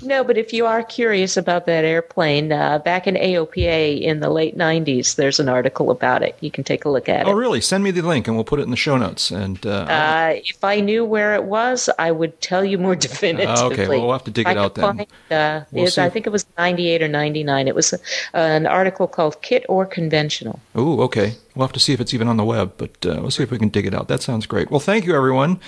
[0.03, 4.29] No, but if you are curious about that airplane, uh, back in AOPA in the
[4.29, 6.35] late 90s, there's an article about it.
[6.41, 7.33] You can take a look at Oh, it.
[7.33, 7.61] Oh, really?
[7.61, 9.31] Send me the link and we'll put it in the show notes.
[9.31, 13.73] And uh, Uh, if I knew where it was, I would tell you more definitively.
[13.73, 14.83] Okay, well, we'll have to dig I it out then.
[14.83, 17.67] Find, uh, We'll I think it was 98 or 99.
[17.67, 17.97] It was uh,
[18.33, 20.59] an article called Kit or Conventional.
[20.75, 21.33] Oh, okay.
[21.55, 23.51] We'll have to see if it's even on the web, but uh, we'll see if
[23.51, 24.07] we can dig it out.
[24.07, 24.69] That sounds great.
[24.69, 25.59] Well, thank you, everyone.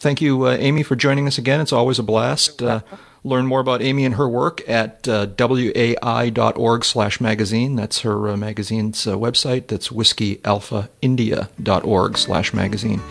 [0.00, 1.60] Thank you, uh, Amy, for joining us again.
[1.60, 2.62] It's always a blast.
[2.62, 2.80] Uh,
[3.22, 7.76] Learn more about Amy and her work at uh, wai.org slash magazine.
[7.76, 9.66] That's her uh, magazine's uh, website.
[9.66, 13.02] That's whiskeyalphaindia.org slash magazine.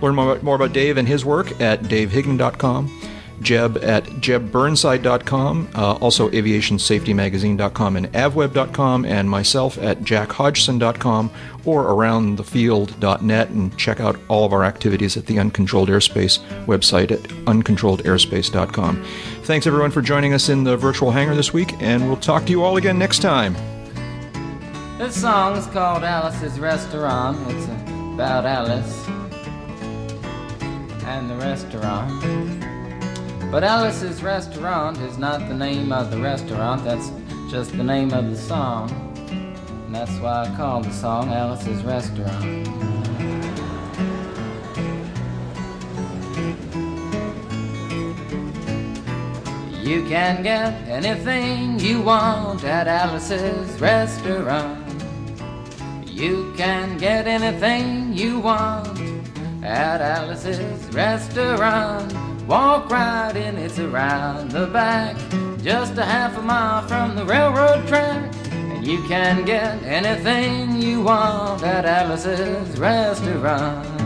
[0.00, 3.19] Learn more about, more about Dave and his work at davehigdon.com.
[3.40, 11.30] Jeb at jebburnside.com, uh, also aviationsafetymagazine.com and avweb.com, and myself at jackhodgson.com
[11.64, 17.20] or aroundthefield.net, and check out all of our activities at the Uncontrolled Airspace website at
[17.46, 19.04] uncontrolledairspace.com.
[19.42, 22.50] Thanks everyone for joining us in the virtual hangar this week, and we'll talk to
[22.50, 23.54] you all again next time.
[24.98, 27.38] This song is called Alice's Restaurant.
[27.50, 27.64] It's
[28.14, 29.08] about Alice
[31.06, 32.79] and the restaurant.
[33.50, 37.10] But Alice's Restaurant is not the name of the restaurant, that's
[37.50, 38.88] just the name of the song.
[39.86, 42.44] And that's why I called the song Alice's Restaurant.
[49.82, 54.78] You can get anything you want at Alice's restaurant.
[56.06, 58.96] You can get anything you want
[59.64, 62.39] at Alice's restaurant.
[62.50, 65.16] Walk right in, it's around the back,
[65.62, 68.34] just a half a mile from the railroad track.
[68.50, 73.99] And you can get anything you want at Alice's restaurant.